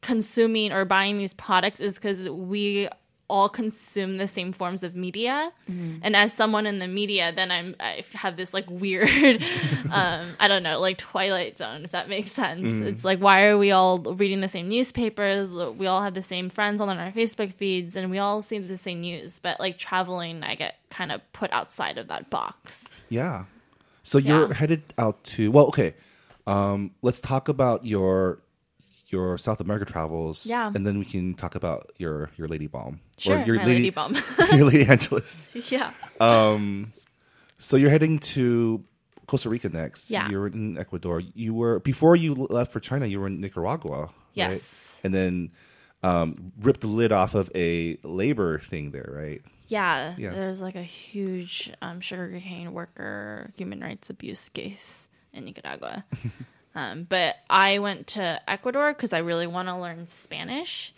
[0.00, 2.88] consuming or buying these products is because we
[3.26, 5.50] all consume the same forms of media.
[5.66, 9.08] And as someone in the media then i'm i have this like weird
[9.90, 12.68] um i don't know like twilight zone if that makes sense.
[12.68, 15.54] It's like why are we all reading the same newspapers?
[15.54, 18.76] We all have the same friends on our facebook feeds and we all see the
[18.76, 19.38] same news.
[19.38, 22.84] But like traveling i get kind of put outside of that box.
[23.08, 23.44] Yeah.
[24.04, 25.94] So you're headed out to well, okay.
[26.46, 28.40] Um, let's talk about your
[29.08, 30.46] your South America travels.
[30.46, 30.70] Yeah.
[30.74, 33.00] And then we can talk about your your Lady Balm.
[33.18, 34.16] sure your my lady bum
[34.52, 35.48] your Lady Angeles.
[35.70, 35.90] yeah
[37.58, 38.84] So you're heading to
[39.26, 40.10] Costa Rica next.
[40.10, 40.28] Yeah.
[40.28, 41.20] You were in Ecuador.
[41.20, 43.06] You were before you left for China.
[43.06, 44.00] You were in Nicaragua.
[44.00, 44.10] right?
[44.34, 45.00] Yes.
[45.02, 45.50] And then
[46.04, 49.42] um, ripped the lid off of a labor thing there, right?
[49.68, 50.30] Yeah, Yeah.
[50.30, 56.04] there's like a huge um, sugarcane worker human rights abuse case in Nicaragua.
[56.74, 60.92] um, but I went to Ecuador because I really want to learn Spanish,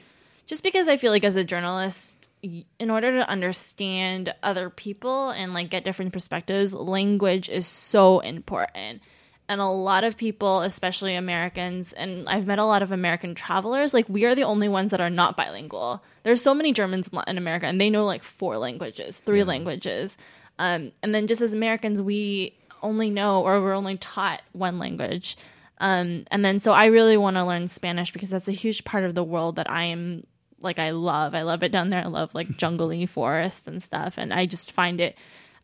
[0.46, 5.54] just because I feel like as a journalist, in order to understand other people and
[5.54, 9.00] like get different perspectives, language is so important.
[9.49, 13.94] And a lot of people, especially Americans, and I've met a lot of American travelers,
[13.94, 16.03] like we are the only ones that are not bilingual.
[16.24, 20.18] There's so many Germans in America, and they know like four languages, three languages.
[20.59, 25.36] Um, and then just as Americans, we only know or we're only taught one language.
[25.78, 29.05] Um, and then so I really want to learn Spanish because that's a huge part
[29.05, 30.26] of the world that I am
[30.61, 31.34] like I love.
[31.34, 32.03] I love it down there.
[32.03, 35.16] I love like jungly forests and stuff, and I just find it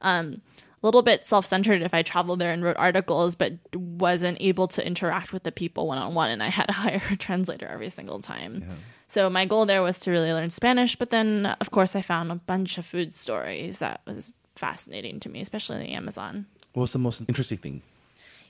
[0.02, 0.42] um,
[0.86, 5.32] little bit self-centered if I traveled there and wrote articles, but wasn't able to interact
[5.32, 8.64] with the people one-on-one, and I had to hire a translator every single time.
[9.08, 12.32] So my goal there was to really learn Spanish, but then of course I found
[12.32, 16.46] a bunch of food stories that was fascinating to me, especially in the Amazon.
[16.72, 17.82] What was the most interesting thing?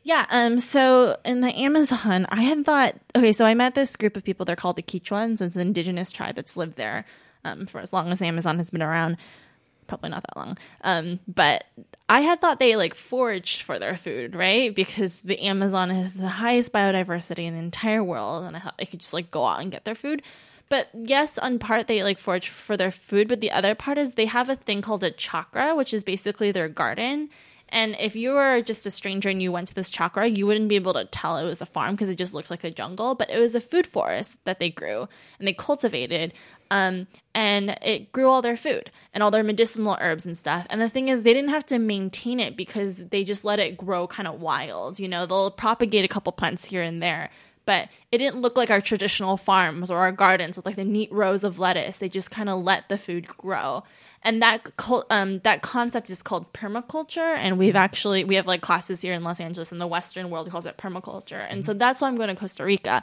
[0.05, 4.17] Yeah, um, so in the Amazon, I had thought okay, so I met this group
[4.17, 7.05] of people, they're called the Quichuans, it's an indigenous tribe that's lived there
[7.45, 9.17] um, for as long as the Amazon has been around.
[9.87, 10.59] Probably not that long.
[10.83, 11.65] Um, but
[12.09, 14.75] I had thought they like foraged for their food, right?
[14.75, 18.87] Because the Amazon has the highest biodiversity in the entire world, and I thought they
[18.87, 20.23] could just like go out and get their food.
[20.69, 24.13] But yes, on part they like forage for their food, but the other part is
[24.13, 27.29] they have a thing called a chakra, which is basically their garden.
[27.73, 30.69] And if you were just a stranger and you went to this chakra, you wouldn't
[30.69, 33.15] be able to tell it was a farm because it just looks like a jungle.
[33.15, 35.09] But it was a food forest that they grew
[35.39, 36.35] and they cultivated.
[36.73, 40.67] Um, and it grew all their food and all their medicinal herbs and stuff.
[40.71, 43.77] And the thing is, they didn't have to maintain it because they just let it
[43.77, 44.99] grow kind of wild.
[44.99, 47.29] You know, they'll propagate a couple plants here and there.
[47.67, 51.13] But it didn't look like our traditional farms or our gardens with like the neat
[51.13, 51.99] rows of lettuce.
[51.99, 53.85] They just kind of let the food grow
[54.23, 54.73] and that
[55.11, 59.23] um, that concept is called permaculture and we've actually we have like classes here in
[59.25, 62.29] los angeles in the western world calls it permaculture and so that's why i'm going
[62.29, 63.03] to costa rica i'm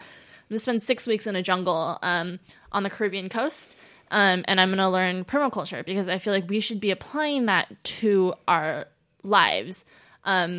[0.50, 2.40] going to spend six weeks in a jungle um,
[2.72, 3.76] on the caribbean coast
[4.12, 7.46] um, and i'm going to learn permaculture because i feel like we should be applying
[7.46, 8.86] that to our
[9.24, 9.86] lives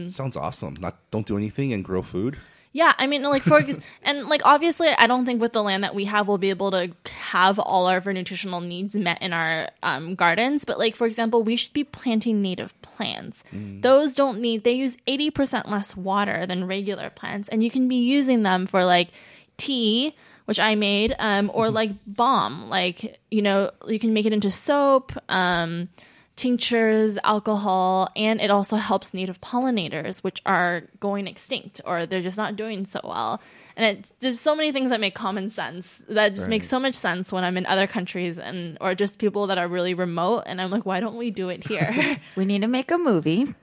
[0.09, 0.75] Sounds awesome.
[0.81, 2.39] Not don't do anything and grow food.
[2.73, 3.61] Yeah, I mean, like for
[4.03, 6.71] and like obviously, I don't think with the land that we have, we'll be able
[6.71, 6.93] to
[7.31, 10.65] have all of our nutritional needs met in our um, gardens.
[10.65, 13.43] But like for example, we should be planting native plants.
[13.53, 17.89] Those don't need; they use eighty percent less water than regular plants, and you can
[17.89, 19.09] be using them for like
[19.57, 20.15] tea,
[20.51, 22.69] which I made, um, or like balm.
[22.69, 22.99] Like
[23.31, 25.13] you know, you can make it into soap.
[25.29, 25.89] Um,
[26.37, 32.39] tinctures, alcohol, and it also helps native pollinators, which are going extinct or they're just
[32.39, 33.43] not doing so well.
[33.77, 36.69] And it, there's so many things that make common sense that just make Right.
[36.71, 39.93] so much sense when I'm in other countries and or just people that are really
[39.93, 40.45] remote.
[40.47, 42.15] And I'm like, why don't we do it here?
[42.37, 43.55] We need to make a movie.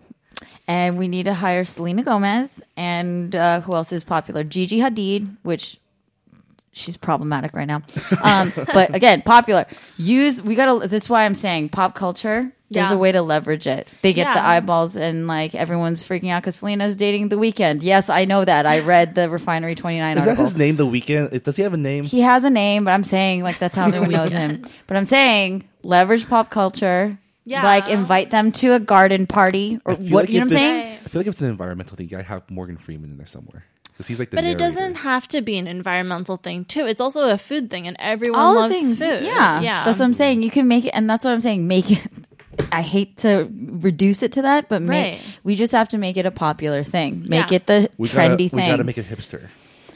[0.67, 4.43] And we need to hire Selena Gomez and uh, who else is popular?
[4.43, 5.79] Gigi Hadid, which
[6.78, 7.82] she's problematic right now.
[8.23, 9.65] Um, but again, popular.
[9.97, 10.88] Use we gotta.
[10.88, 12.51] This is why I'm saying pop culture.
[12.69, 12.95] There's Yeah.
[12.95, 13.89] a way to leverage it.
[14.01, 17.80] They get the eyeballs, and like everyone's freaking out because Selena's dating the Weeknd.
[17.82, 18.65] Yes, I know that.
[18.65, 20.45] I read the Refinery 29 Is that article.
[20.45, 20.75] his name?
[20.75, 21.43] The Weeknd?
[21.43, 22.03] Does he have a name?
[22.03, 24.65] He has a name, but I'm saying like that's how everyone knows him.
[24.86, 27.17] But I'm saying leverage pop culture.
[27.45, 27.63] Yeah.
[27.63, 30.93] Like invite them to a garden party or what like you know what I'm saying?
[30.95, 33.63] I feel like if it's an environmental thing, I have Morgan Freeman in there somewhere
[33.98, 34.36] because he's like the.
[34.38, 36.86] but it doesn't have to be an environmental thing too.
[36.86, 39.00] It's also a food thing, and everyone All loves things.
[39.00, 39.24] food.
[39.24, 39.60] Yeah.
[39.62, 39.84] yeah.
[39.86, 40.43] That's what I'm saying.
[40.43, 41.68] You can make it and that's what I'm saying.
[41.68, 42.08] Make it
[42.72, 45.39] I hate to reduce it to that, but make, Right.
[45.43, 47.26] we just have to make it a popular thing.
[47.28, 47.58] Make Yeah.
[47.58, 48.50] it the We trendy gotta, thing.
[48.52, 49.48] We gotta make it hipster.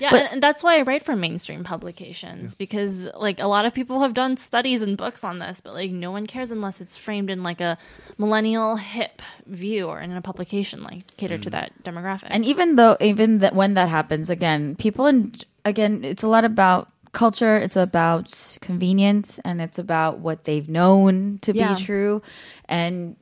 [0.02, 3.74] Yeah, But- and, that's why I write for mainstream publications because like a lot of
[3.74, 6.98] people have done studies and books on this, but like no one cares unless it's
[6.98, 7.78] framed in like a
[8.18, 11.54] millennial hip view or in a publication like catered to mm.
[11.54, 12.28] that demographic.
[12.32, 16.46] And even though, even that when that happens, again, people and again, it's a lot
[16.46, 17.58] about culture.
[17.58, 21.76] It's about convenience, and it's about what they've known to Yeah.
[21.76, 22.22] be true.
[22.66, 23.18] And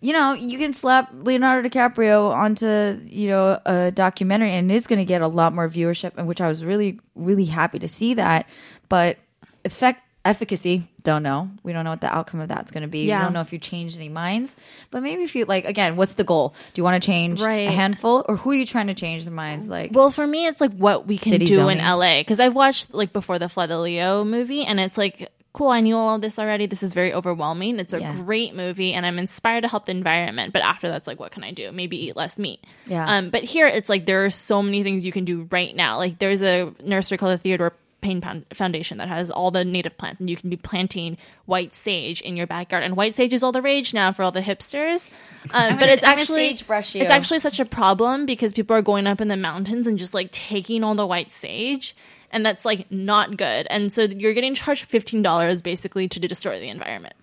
[0.00, 4.98] you know, you can slap Leonardo DiCaprio onto you know a documentary, and it's going
[5.00, 8.14] to get a lot more viewership, and which I was really, really happy to see
[8.14, 8.46] that.
[8.88, 9.18] But
[9.64, 13.04] effect efficacy don't know we don't know what the outcome of that's going to be
[13.06, 13.20] Yeah.
[13.20, 14.54] we don't know if you changed any minds
[14.90, 17.68] but maybe if you like again what's the goal do you want to change Right.
[17.68, 20.46] a handful or who are you trying to change the minds like well, for me,
[20.46, 21.78] it's like what we can do zoning.
[21.78, 25.30] in LA because I've watched like before the Flood the Leo movie, and it's like
[25.52, 25.68] cool.
[25.70, 26.66] I knew all of this already.
[26.66, 27.78] This is very overwhelming.
[27.78, 28.14] It's a Yeah.
[28.14, 30.52] great movie, and I'm inspired to help the environment.
[30.52, 31.72] But after that's like, what can I do?
[31.72, 32.64] Maybe eat less meat.
[32.86, 33.06] Yeah.
[33.08, 35.96] Um, but here it's like there are so many things you can do right now.
[35.98, 38.22] Like there's a nursery called the Theodore Payne
[38.54, 42.36] Foundation that has all the native plants, and you can be planting white sage in
[42.36, 42.84] your backyard.
[42.84, 45.10] And white sage is all the rage now for all the hipsters.
[45.50, 47.00] Um, but gonna- it's I'm gonna actually sagebrush you.
[47.02, 50.12] it's actually such a problem because people are going up in the mountains and just
[50.14, 51.96] like taking all the white sage.
[52.30, 53.66] And that's like not good.
[53.70, 57.14] And so you're getting charged $15 basically to destroy the environment.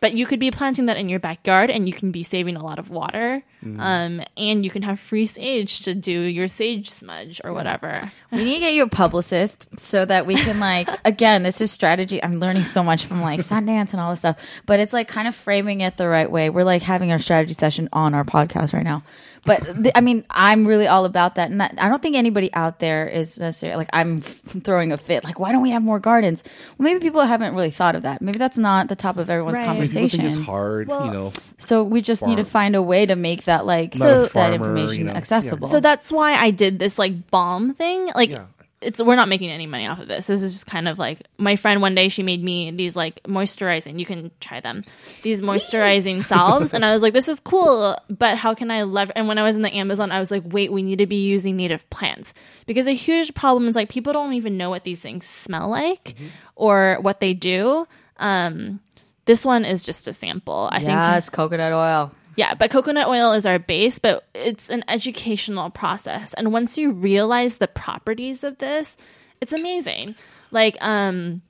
[0.00, 2.64] But you could be planting that in your backyard and you can be saving a
[2.64, 3.44] lot of water.
[3.62, 8.10] Um, and you can have free sage to do your sage smudge or whatever.
[8.32, 11.70] We need to get you a publicist so that we can like again, this is
[11.70, 12.22] strategy.
[12.22, 15.28] I'm learning so much from like Sundance and all this stuff, but it's like kind
[15.28, 16.48] of framing it the right way.
[16.48, 19.02] We're like having our strategy session on our podcast right now.
[19.42, 22.52] But th- I mean, I'm really all about that, and I I don't think anybody
[22.52, 24.24] out there is necessarily like I'm f-
[24.64, 25.24] throwing a fit.
[25.24, 26.44] Like, why don't we have more gardens?
[26.76, 28.20] Well, maybe people haven't really thought of that.
[28.20, 29.62] Maybe that's not the top of everyone's Right.
[29.62, 30.20] People conversation.
[30.20, 31.32] think it's hard, you know.
[31.56, 34.54] So we just need to find a way to make that like Not a that
[34.54, 35.12] information you know.
[35.12, 35.68] accessible.
[35.68, 38.06] So that's why I did this like bomb thing.
[38.14, 38.44] Like Yeah.
[38.80, 40.26] it's we're not making any money off of this.
[40.28, 43.22] This is just kind of like my friend one day she made me these like
[43.24, 43.98] moisturizing.
[43.98, 44.84] You can try them.
[45.22, 49.12] These moisturizing salves, and I was like, this is cool, but how can I lever?
[49.14, 51.26] And when I was in the Amazon, I was like, wait, we need to be
[51.26, 52.32] using native plants
[52.66, 56.14] because a huge problem is like people don't even know what these things smell like
[56.56, 57.86] or what they do.
[58.18, 58.80] Um,
[59.26, 60.68] this one is just a sample.
[60.72, 62.12] I think yes, coconut oil.
[62.40, 66.32] Yeah, but coconut oil is our base, but it's an educational process.
[66.32, 68.96] And once you realize the properties of this,
[69.42, 70.14] it's amazing.
[70.50, 71.42] Like, um,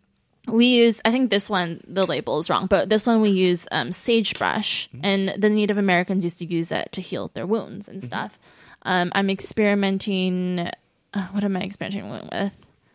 [0.49, 3.69] we use, I think this one, the label is wrong, but this one we use
[3.71, 8.03] um, sagebrush, and the Native Americans used to use it to heal their wounds and
[8.03, 8.37] stuff.
[8.83, 10.71] Um, I'm experimenting,
[11.15, 12.53] uh, what am I experimenting with?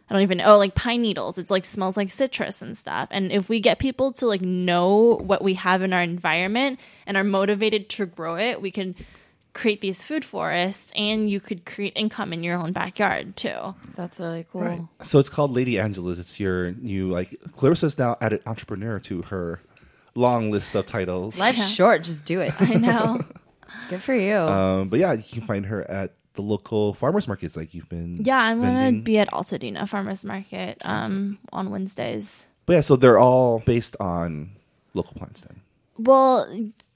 [0.10, 0.53] I don't even know.
[0.53, 1.38] Oh, like pine needles.
[1.38, 3.08] It's like smells like citrus and stuff.
[3.12, 7.18] And if we get people to like know what we have in our environment and
[7.18, 8.95] are motivated to grow it, we can
[9.53, 13.74] create these food forests and you could create income in your own backyard too.
[13.95, 14.89] That's really cool.
[15.01, 16.20] So it's called Lady Angela's.
[16.20, 19.62] It's your new like Clarissa's now added entrepreneur to her
[20.14, 21.38] long list of titles.
[21.39, 22.03] Life's short.
[22.03, 22.53] Just do it.
[22.62, 23.22] I know.
[23.89, 24.36] Good for you.
[24.36, 28.21] Um, but yeah, you can find her at the local farmers markets like you've been.
[28.23, 32.45] yeah, I'm gonna be at Altadena Farmers Market um, on Wednesdays.
[32.65, 34.51] But yeah, so they're all based on
[34.93, 35.61] local plants then.
[35.97, 36.47] Well,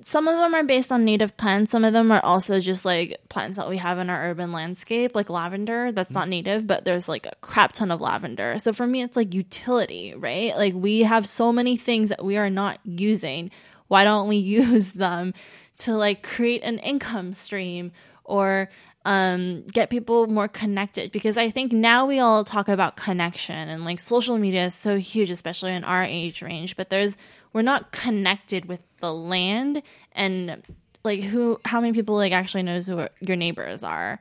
[0.04, 1.72] some of them are based on native plants.
[1.72, 5.16] Some of them are also just like plants that we have in our urban landscape,
[5.16, 5.92] like lavender.
[5.92, 8.60] That's not native, but there's like a crap ton of lavender.
[8.60, 10.56] So for me, it's like utility, right?
[10.58, 13.52] Like we have so many things that we are not using.
[13.88, 15.34] Why don't we use them
[15.80, 17.92] to like create an income stream
[18.26, 18.70] or
[19.06, 23.86] um, get people more connected because I think now we all talk about connection and
[23.86, 26.76] like social media is so huge, especially in our age range.
[26.76, 27.18] But there's
[27.54, 29.82] we're not connected with the land
[30.12, 30.62] and
[31.04, 34.20] like who how many people like actually knows who your neighbors are.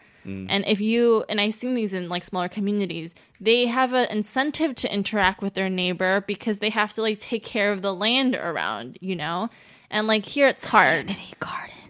[0.51, 4.75] And if you and I've seen these in like smaller communities, they have an incentive
[4.77, 8.35] to interact with their neighbor because they have to like take care of the land
[8.35, 9.49] around, you know.
[9.91, 11.17] And like here, it's hard.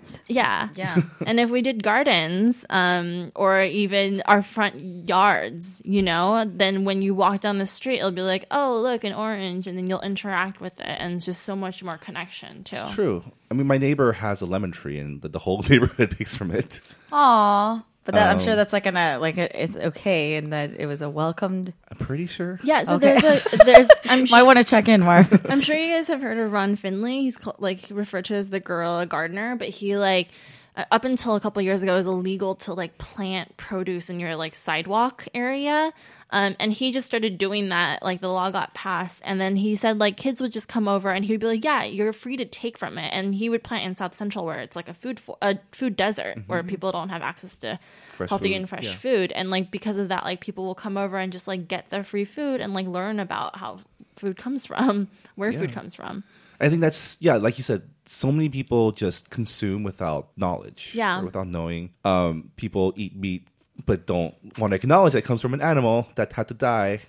[0.09, 0.23] Gardens.
[0.29, 0.69] Yeah.
[0.75, 1.03] Yeah.
[1.27, 7.03] and if we did gardens, um, or even our front yards, you know, then when
[7.03, 9.67] you walk down the street, it'll be like, oh, look, an orange.
[9.67, 10.87] And then you'll interact with it.
[10.87, 12.83] And it's just so much more connection, too.
[12.91, 13.25] True.
[13.51, 16.51] I mean, my neighbor has a lemon tree, and the, the whole neighborhood takes from
[16.51, 16.81] it.
[17.13, 17.85] Aw.
[18.09, 20.71] But that, I'm Um, sure that's like an uh, like a, it's okay and that
[20.81, 21.75] it was a welcomed.
[21.91, 22.59] I'm pretty sure.
[22.63, 22.85] Yeah.
[22.85, 23.19] So Okay.
[23.21, 25.45] there's a, there's, I'm Might want to check in, Marv.
[25.51, 27.21] I'm sure you guys have heard of Ron Finley.
[27.21, 30.29] He's called, like referred to as the guerrilla gardener, but he like
[30.75, 34.19] uh, up until a couple years ago it was illegal to like plant produce in
[34.21, 35.93] your like sidewalk area.
[36.31, 38.03] Um, and he just started doing that.
[38.03, 41.11] Like the law got passed, and then he said like kids would just come over,
[41.11, 43.63] and he would be like, "Yeah, you're free to take from it." And he would
[43.63, 46.93] plant in South Central, where it's like a food for, a food desert, where people
[46.93, 47.79] don't have access to
[48.13, 48.95] Fresh healthy food, and fresh yeah.
[48.95, 49.33] food.
[49.33, 52.05] And like because of that, like people will come over and just like get their
[52.05, 53.81] free food and like learn about how
[54.17, 56.25] food comes from, where food comes from.
[56.61, 60.93] I think that's yeah, like you said, so many people just consume without knowledge.
[60.95, 61.21] Yeah.
[61.21, 61.95] Or without knowing.
[62.05, 63.47] Um, people eat meat
[63.87, 67.01] but don't want to acknowledge that comes from an animal that had to die.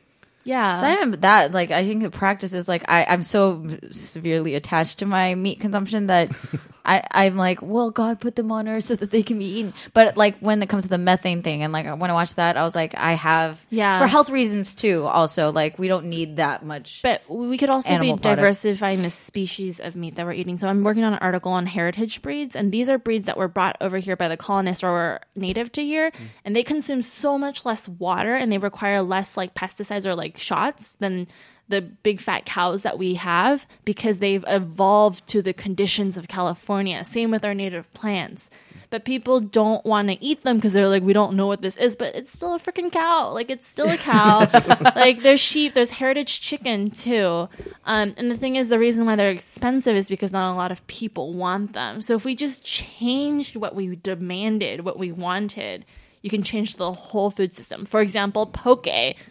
[0.44, 0.78] Yeah.
[0.78, 4.56] So I am that like I think the practice is like I I'm so severely
[4.56, 6.32] attached to my meat consumption that
[6.86, 9.74] I I'm like well God put them on earth so that they can be eaten.
[9.94, 12.56] But like when it comes to the methane thing and like when I watched that
[12.58, 14.00] I was like I have Yeah.
[14.00, 15.06] for health reasons too.
[15.06, 17.02] Also like we don't need that much.
[17.04, 18.22] but we could also be products.
[18.24, 20.58] diversifying the species of meat that we're eating.
[20.58, 23.48] So I'm working on an article on heritage breeds, and these are breeds that were
[23.48, 26.26] brought over here by the colonists or were native to here, mm.
[26.46, 30.28] and they consume so much less water and they require less like pesticides or like
[30.38, 31.27] shots than
[31.69, 37.05] the big fat cows that we have because they've evolved to the conditions of California.
[37.05, 38.49] Same with our native plants.
[38.89, 41.77] but people don't want to eat them because they're like, we don't know what this
[41.77, 43.32] is, but it's still a freaking cow.
[43.32, 44.39] Like it's still a cow.
[44.95, 47.47] like there's sheep, there's heritage chicken too.
[47.86, 50.71] Um, and the thing is, the reason why they're expensive is because not a lot
[50.71, 52.01] of people want them.
[52.01, 55.86] So if we just changed what we demanded, what we wanted,
[56.22, 57.86] you can change the whole food system.
[57.86, 58.88] For example, poke.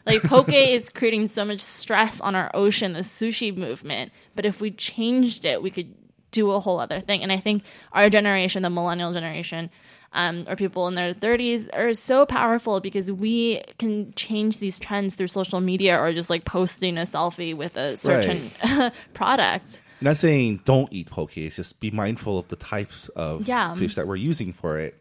[0.07, 4.13] Like poke is creating so much stress on our ocean, the sushi movement.
[4.35, 5.95] But if we changed it, we could
[6.31, 7.23] do a whole other thing.
[7.23, 7.63] And I think
[7.93, 9.71] our generation, the millennial generation,
[10.15, 15.15] um, or people in their 30s are so powerful because we can change these trends
[15.15, 18.51] through social media or just like posting a selfie with a certain
[19.15, 19.83] product.
[20.01, 21.37] Not saying don't eat poke.
[21.37, 23.75] It's just be mindful of the types of Yeah.
[23.75, 24.95] fish that we're using for it.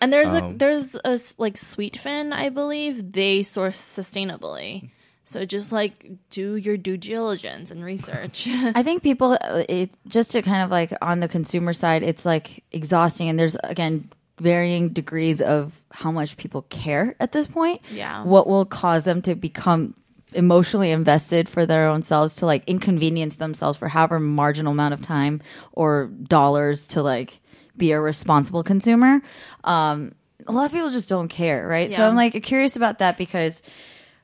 [0.00, 4.90] And there's Um, a there's a like sweetfin, I believe they source sustainably.
[5.24, 8.48] So just like do your due diligence and research.
[8.74, 12.24] I think people, uh, it just to kind of like on the consumer side, it's
[12.24, 17.80] like exhausting, and there's again varying degrees of how much people care at this point.
[17.92, 18.22] Yeah.
[18.24, 19.94] what will cause them to become
[20.32, 25.00] emotionally invested for their own selves to like inconvenience themselves for however marginal amount of
[25.02, 25.40] time
[25.72, 27.40] or dollars to like
[27.78, 29.22] be a responsible consumer.
[29.64, 30.12] Um,
[30.46, 31.90] a lot of people just don't care, right?
[31.92, 33.62] So I'm like curious about that because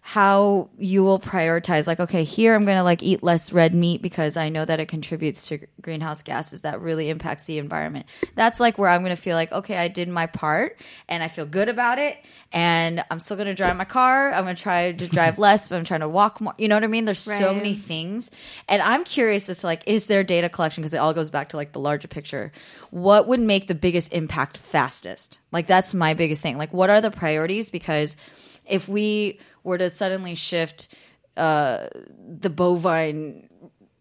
[0.06, 4.02] how you will prioritize like okay here i'm going to like eat less red meat
[4.02, 8.04] because i know that it contributes to greenhouse gases that really impacts the environment.
[8.34, 10.78] That's like where i'm going to feel like okay i did my part
[11.08, 12.18] and i feel good about it
[12.52, 14.30] and i'm still going to drive my car.
[14.30, 16.54] I'm going to try to drive less but i'm trying to walk more.
[16.58, 17.06] You know what i mean?
[17.06, 18.30] There's so many things.
[18.68, 20.82] And i'm curious as to like is there data collection?
[20.82, 22.52] Because it all goes back to like the larger picture.
[22.90, 25.38] What would make the biggest impact fastest?
[25.50, 26.58] Like that's my biggest thing.
[26.58, 27.70] Like what are the priorities?
[27.70, 28.18] Because
[28.66, 30.88] if we were to suddenly shift
[31.36, 31.88] uh,
[32.28, 33.48] the bovine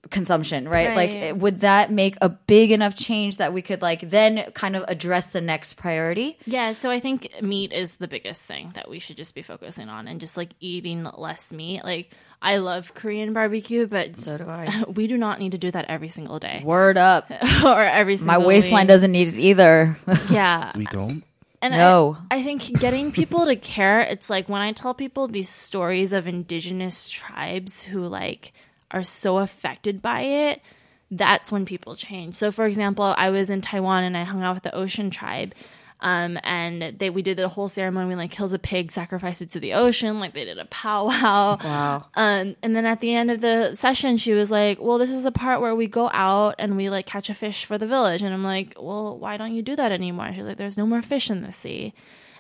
[0.09, 0.89] consumption, right?
[0.89, 1.24] Right.
[1.34, 4.86] Like, would that make a big enough change that we could like then kind of
[4.88, 6.38] address the next priority?
[6.45, 9.89] yeah, so I think meat is the biggest thing that we should just be focusing
[9.89, 11.84] on and just like eating less meat.
[11.84, 12.11] Like
[12.41, 14.84] I love Korean barbecue, but So do I.
[14.93, 17.32] we do not need to do that every single day Word up.
[17.66, 18.89] or every single My waistline week.
[18.89, 19.97] doesn't need it either.
[20.30, 20.72] Yeah.
[20.76, 21.24] We don't.
[21.64, 22.18] And No.
[22.30, 26.11] I, I think getting people to care, it's like when I tell people these stories
[26.11, 28.51] of indigenous tribes who like
[28.91, 30.61] are so affected by it,
[31.09, 32.36] that's when people change.
[32.36, 35.55] So for example, I was in Taiwan and I hung out with the Ocean tribe.
[36.04, 38.10] Um, and they we did the whole ceremony.
[38.10, 40.20] We like killed a pig, sacrificed it to the ocean.
[40.20, 41.58] Like they did a powwow.
[41.64, 42.06] Wow.
[42.16, 45.24] Um, and then at the end of the session, she was like, "Well, this is
[45.24, 48.22] a part where we go out and we like catch a fish for the village."
[48.22, 51.01] And I'm like, "Well, why don't you do that anymore?" She's like, "There's no more
[51.01, 51.93] fish in the sea."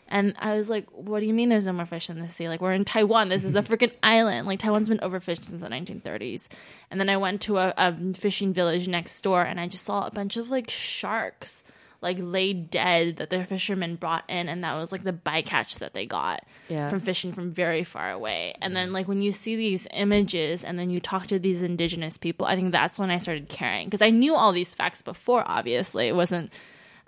[0.09, 2.49] And I was like, "What do you mean there's no more fish in the sea?
[2.49, 3.29] Like we're in Taiwan.
[3.29, 4.45] This is a freaking island.
[4.45, 6.49] Like Taiwan's been overfished since the 1930s."
[6.91, 10.05] And then I went to a, a fishing village next door, and I just saw
[10.05, 11.63] a bunch of like sharks
[12.03, 15.93] like laid dead that their fishermen brought in and that was like the bycatch that
[15.95, 16.89] they got Yeah.
[16.89, 20.77] from fishing from very far away and then like when you see these images and
[20.77, 24.01] then you talk to these indigenous people i think that's when i started caring because
[24.01, 26.51] i knew all these facts before obviously it wasn't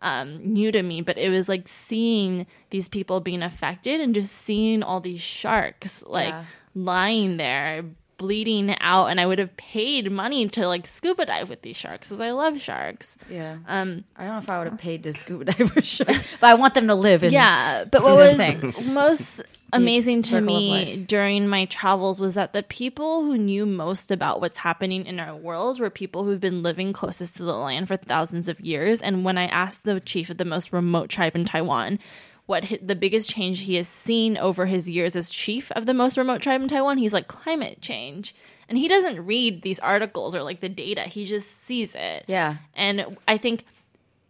[0.01, 4.31] um, new to me but it was like seeing these people being affected and just
[4.31, 6.43] seeing all these sharks like Yeah.
[6.75, 7.83] lying there
[8.17, 12.07] bleeding out and i would have paid money to like scuba dive with these sharks
[12.07, 13.57] because i love sharks Yeah.
[13.67, 16.37] um I don't know if I would have paid to scuba dive for sharks.
[16.39, 17.23] but I want them to live.
[17.23, 18.73] And yeah but what was thing.
[18.93, 19.41] most
[19.73, 24.59] amazing to me during my travels was that the people who knew most about what's
[24.59, 28.47] happening in our world were people who've been living closest to the land for thousands
[28.47, 31.99] of years and when i asked the chief of the most remote tribe in taiwan
[32.45, 35.93] what hi- the biggest change he has seen over his years as chief of the
[35.93, 38.35] most remote tribe in taiwan he's like climate change
[38.69, 42.57] and he doesn't read these articles or like the data he just sees it Yeah.
[42.75, 43.65] and i think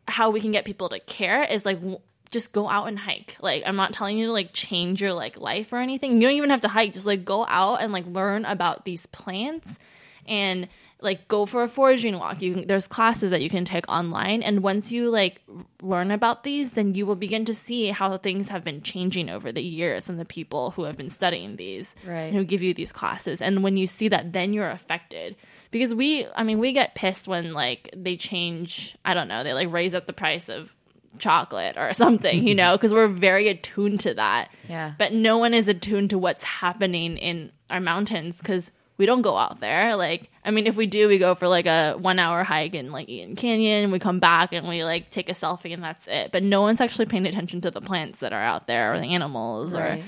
[0.07, 1.99] how we can get people to care is like w-
[2.31, 3.37] just go out and hike.
[3.39, 6.15] Like I'm not telling you to like change your like life or anything.
[6.21, 6.91] You don't even have to hike.
[6.93, 9.79] Just like go out and like learn about these plants
[10.27, 10.67] and
[11.05, 12.41] like go for a foraging walk.
[12.41, 15.41] You can, there's classes that you can take online and once you like
[15.81, 19.51] learn about these then you will begin to see how things have been changing over
[19.51, 22.23] the years and the people who have been studying these Right.
[22.25, 25.35] and who give you these classes and when you see that then you're affected
[25.71, 29.53] because we i mean we get pissed when like they change i don't know they
[29.53, 30.73] like raise up the price of
[31.19, 34.93] chocolate or something you know because we're very attuned to that Yeah.
[34.97, 39.37] but no one is attuned to what's happening in our mountains because we don't go
[39.37, 42.43] out there like i mean if we do we go for like a one hour
[42.43, 45.83] hike in like Eaton Canyon we come back and we like take a selfie and
[45.83, 48.93] that's it but no one's actually paying attention to the plants that are out there
[48.93, 49.99] or the animals Right.
[49.99, 50.03] or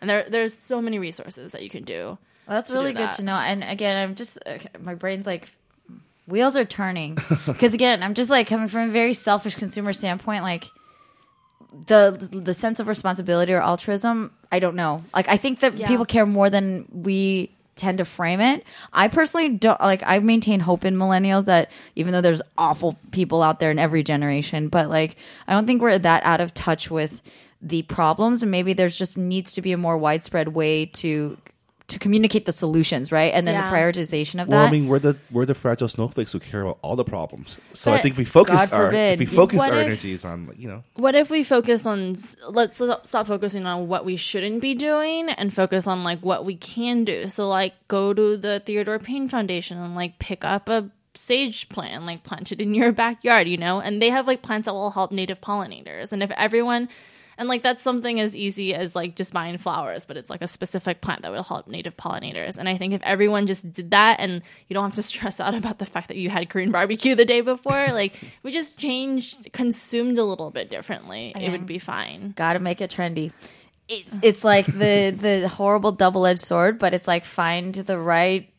[0.00, 2.16] and there there's so many resources that you can do
[2.46, 3.16] Well, that's do really good that.
[3.16, 3.34] to know.
[3.34, 5.50] And again, I'm just okay, my brain's like
[6.26, 10.42] wheels are turning because again, I'm just like coming from a very selfish consumer standpoint.
[10.42, 10.64] Like
[11.86, 15.04] the the sense of responsibility or altruism, I don't know.
[15.14, 15.86] Like I think that Yeah.
[15.86, 17.50] people care more than we
[17.80, 18.64] tend to frame it.
[18.92, 23.42] I personally don't like I maintain hope in millennials that even though there's awful people
[23.42, 25.16] out there in every generation, but like
[25.48, 27.22] I don't think we're that out of touch with
[27.62, 31.36] the problems and maybe there's just needs to be a more widespread way to
[31.90, 33.32] to communicate the solutions, right?
[33.34, 33.70] And then Yeah.
[33.70, 34.68] the prioritization of Well, that.
[34.68, 37.56] I mean, we're the we're the fragile snowflakes who care about all the problems.
[37.72, 39.18] So I think we focus God our forbid.
[39.18, 42.16] we focus What our if- energies on you know What if we focus on
[42.48, 46.54] let's stop focusing on what we shouldn't be doing and focus on like what we
[46.56, 47.28] can do.
[47.28, 52.06] So like go to the Theodore Payne Foundation and like pick up a sage plant
[52.06, 53.80] like plant it in your backyard, you know?
[53.80, 56.12] And they have like plants that will help native pollinators.
[56.12, 56.88] And if everyone
[57.40, 60.46] and like that's something as easy as like just buying flowers, but it's like a
[60.46, 62.58] specific plant that will help native pollinators.
[62.58, 65.54] And I think if everyone just did that and you don't have to stress out
[65.54, 69.50] about the fact that you had Korean barbecue the day before, like we just changed
[69.54, 72.34] consumed a little bit differently, it would be fine.
[72.36, 73.32] Gotta make it trendy.
[73.88, 78.52] It's it's like the the horrible double edged sword, but it's like find the right.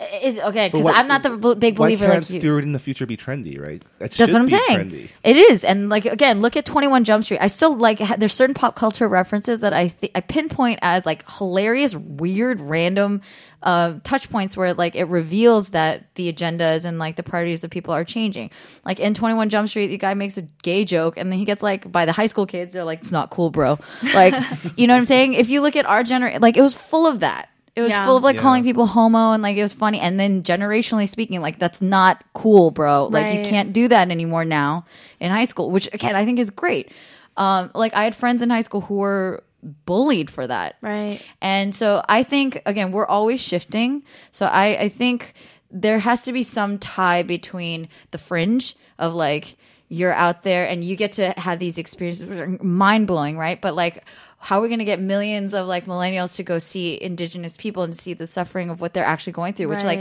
[0.00, 2.40] It, okay, because I'm not the b- big why believer can't like you.
[2.40, 3.84] steward in the future be trendy, right?
[3.98, 4.90] That That's what I'm saying.
[4.90, 5.10] Trendy.
[5.22, 7.38] It is, and like again, look at Twenty One Jump Street.
[7.40, 11.04] I still like ha- there's certain pop culture references that I th- I pinpoint as
[11.04, 13.20] like hilarious, weird, random
[13.62, 17.70] uh, touch points where like it reveals that the agendas and like the priorities of
[17.70, 18.50] people are changing.
[18.84, 21.44] Like in Twenty One Jump Street, the guy makes a gay joke, and then he
[21.44, 22.72] gets like by the high school kids.
[22.72, 23.78] They're like, "It's not cool, bro."
[24.14, 24.34] Like,
[24.76, 25.34] you know what I'm saying?
[25.34, 27.49] If you look at our generation, like it was full of that.
[27.76, 28.04] It was Yeah.
[28.04, 28.42] full of like Yeah.
[28.42, 30.00] calling people homo and like it was funny.
[30.00, 33.06] And then generationally speaking, like that's not cool, bro.
[33.06, 33.46] Like you Right.
[33.46, 34.84] can't do that anymore now
[35.20, 36.90] in high school, which again I think is great.
[37.36, 39.42] Um, like I had friends in high school who were
[39.86, 41.20] bullied for that, Right.
[41.42, 44.02] and so I think again we're always shifting.
[44.30, 45.34] So I I think
[45.70, 49.56] there has to be some tie between the fringe of like
[49.88, 53.60] you're out there and you get to have these experiences which are mind blowing, right?
[53.60, 54.04] But like
[54.42, 57.82] how are we going to get millions of like millennials to go see indigenous people
[57.82, 59.98] and see the suffering of what they're actually going through, which like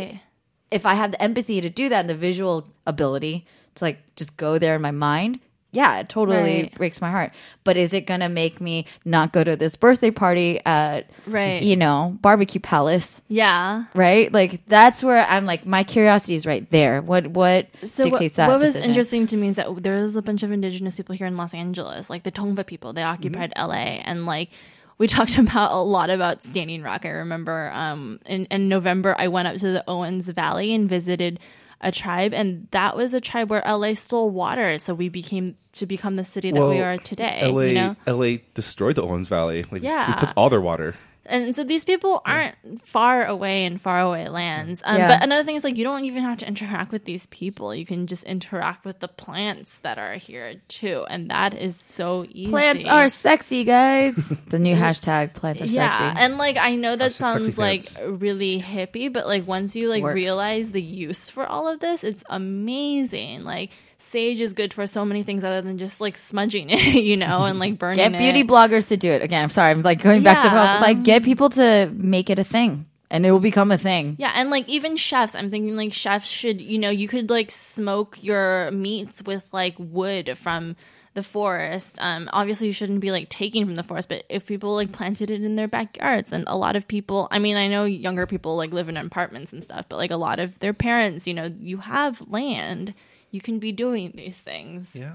[0.71, 4.37] if I have the empathy to do that and the visual ability to like just
[4.37, 6.75] go there in my mind, yeah, it totally Right.
[6.75, 7.31] breaks my heart.
[7.63, 11.61] But is it gonna make me not go to this birthday party at Right.
[11.61, 13.21] you know, barbecue palace?
[13.27, 13.83] Yeah.
[13.93, 14.31] Right?
[14.33, 17.01] Like that's where I'm like my curiosity is right there.
[17.01, 18.47] What what So what, dictates that?
[18.49, 18.89] what was decision?
[18.89, 21.53] interesting to me is that there was a bunch of indigenous people here in Los
[21.53, 22.93] Angeles, like the Tongva people.
[22.93, 24.49] They occupied LA, and like
[24.97, 27.05] we talked about a lot about Standing Rock.
[27.05, 31.39] I remember um, in, in November I went up to the Owens Valley and visited
[31.81, 35.85] a tribe, and that was a tribe where LA stole water, so we became to
[35.85, 37.41] become the city that we are today.
[37.43, 37.95] LA, you know?
[38.07, 39.65] LA destroyed the Owens Valley.
[39.71, 40.07] Like, Yeah.
[40.09, 40.95] we took all their water.
[41.29, 42.55] And so these people aren't
[42.85, 44.81] far away in faraway lands.
[44.83, 45.07] Um, Yeah.
[45.07, 47.73] But another thing is like you don't even have to interact with these people.
[47.73, 52.25] You can just interact with the plants that are here too, and that is so
[52.29, 52.49] easy.
[52.51, 54.15] Plants are sexy, guys.
[54.49, 56.19] the new hashtag plants are yeah, sexy.
[56.23, 60.03] and like I know that Hashtag sounds like really hippie, but like once you like
[60.03, 60.15] Works.
[60.15, 63.43] realize the use for all of this, it's amazing.
[63.43, 67.17] Like sage is good for so many things other than just like smudging it, you
[67.17, 68.47] know, and like burning Get beauty it.
[68.47, 69.21] bloggers to do it.
[69.21, 70.47] Again, I'm sorry, I'm like going back to
[70.81, 72.85] like get people to make it a thing.
[73.11, 74.17] And it will become a thing.
[74.19, 77.49] Yeah, and like even chefs, I'm thinking like chefs should, you know, you could like
[77.49, 80.75] smoke your meats with like wood from
[81.15, 81.97] the forest.
[81.99, 85.31] Um, obviously, you shouldn't be like taking from the forest, but if people like planted
[85.31, 88.55] it in their backyards, and a lot of people, I mean, I know younger people
[88.55, 91.51] like live in apartments and stuff, but like a lot of their parents, you know,
[91.59, 92.93] you have land,
[93.31, 94.89] you can be doing these things.
[94.93, 95.13] Yeah.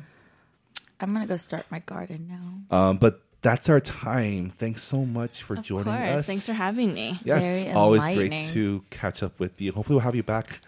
[1.00, 2.28] I'm gonna go start my garden
[2.70, 2.76] now.
[2.76, 4.50] Um, but that's our time.
[4.58, 6.26] Thanks so much for Of joining course, us.
[6.26, 7.20] thanks for having me.
[7.24, 9.72] Yeah, Very it's always great to catch up with you.
[9.72, 10.60] Hopefully, we'll have you back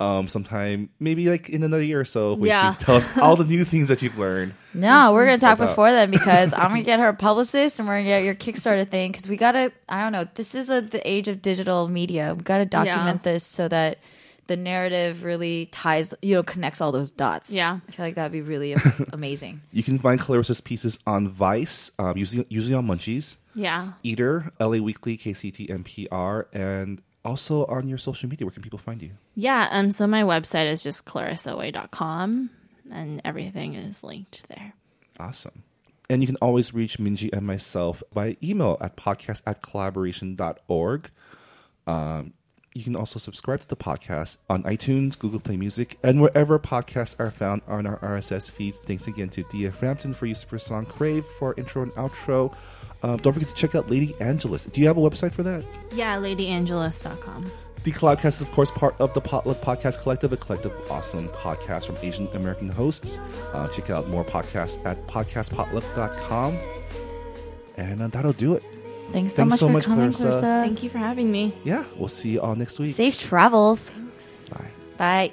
[0.00, 2.34] um, sometime, maybe like in another year or so.
[2.34, 2.74] where Yeah.
[2.74, 4.54] can tell us all the new things that you've learned.
[4.72, 7.86] No, we're gonna talk About- before then because I'm gonna get her a publicist and
[7.86, 9.72] we're gonna get your Kickstarter thing because we gotta.
[9.88, 10.26] I don't know.
[10.34, 12.34] This is a, the age of digital media.
[12.34, 13.98] We gotta document this so that
[14.48, 17.50] the narrative really ties, you know, connects all those dots.
[17.52, 17.78] Yeah.
[17.88, 18.74] I feel like that'd be really
[19.12, 19.60] amazing.
[19.72, 23.92] You can find Clarissa's pieces on Vice, um, usually usually on Munchies, Yeah.
[24.02, 28.44] Eater, LA Weekly, KCET, NPR, and also on your social media.
[28.46, 29.10] Where can people find you?
[29.36, 32.50] Yeah, um, so my website is just clarissawei.com
[32.90, 34.74] and everything is linked there.
[35.20, 35.62] Awesome.
[36.10, 41.10] And you can always reach Minji and myself by email at podcast at collaboration.org.
[41.86, 42.32] Um,
[42.74, 47.14] you can also subscribe to the podcast on iTunes, Google Play Music, and wherever podcasts
[47.18, 48.78] are found on our RSS feeds.
[48.78, 51.92] Thanks again to Dia Frampton for use of her song Crave for our intro and
[51.92, 52.56] outro.
[53.02, 54.64] Um, don't forget to check out Lady Angelus.
[54.64, 55.64] Do you have a website for that?
[55.92, 57.52] Yeah, ladyangelus.com.
[57.84, 61.28] The Cloudcast is, of course, part of the Potluck Podcast Collective, a collective of awesome
[61.30, 63.18] podcasts from Asian American hosts.
[63.52, 66.58] Uh, check out more podcasts at podcastpotluck.com.
[67.76, 68.62] And uh, that'll do it.
[69.12, 70.40] Thanks so much so for much, coming, Clarissa.
[70.40, 70.62] Clarissa.
[70.66, 71.54] Thank you for having me.
[71.64, 72.94] Yeah, we'll see you all next week.
[72.94, 73.90] Safe travels.
[73.90, 74.48] Thanks.
[74.96, 75.32] Bye.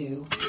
[0.00, 0.39] to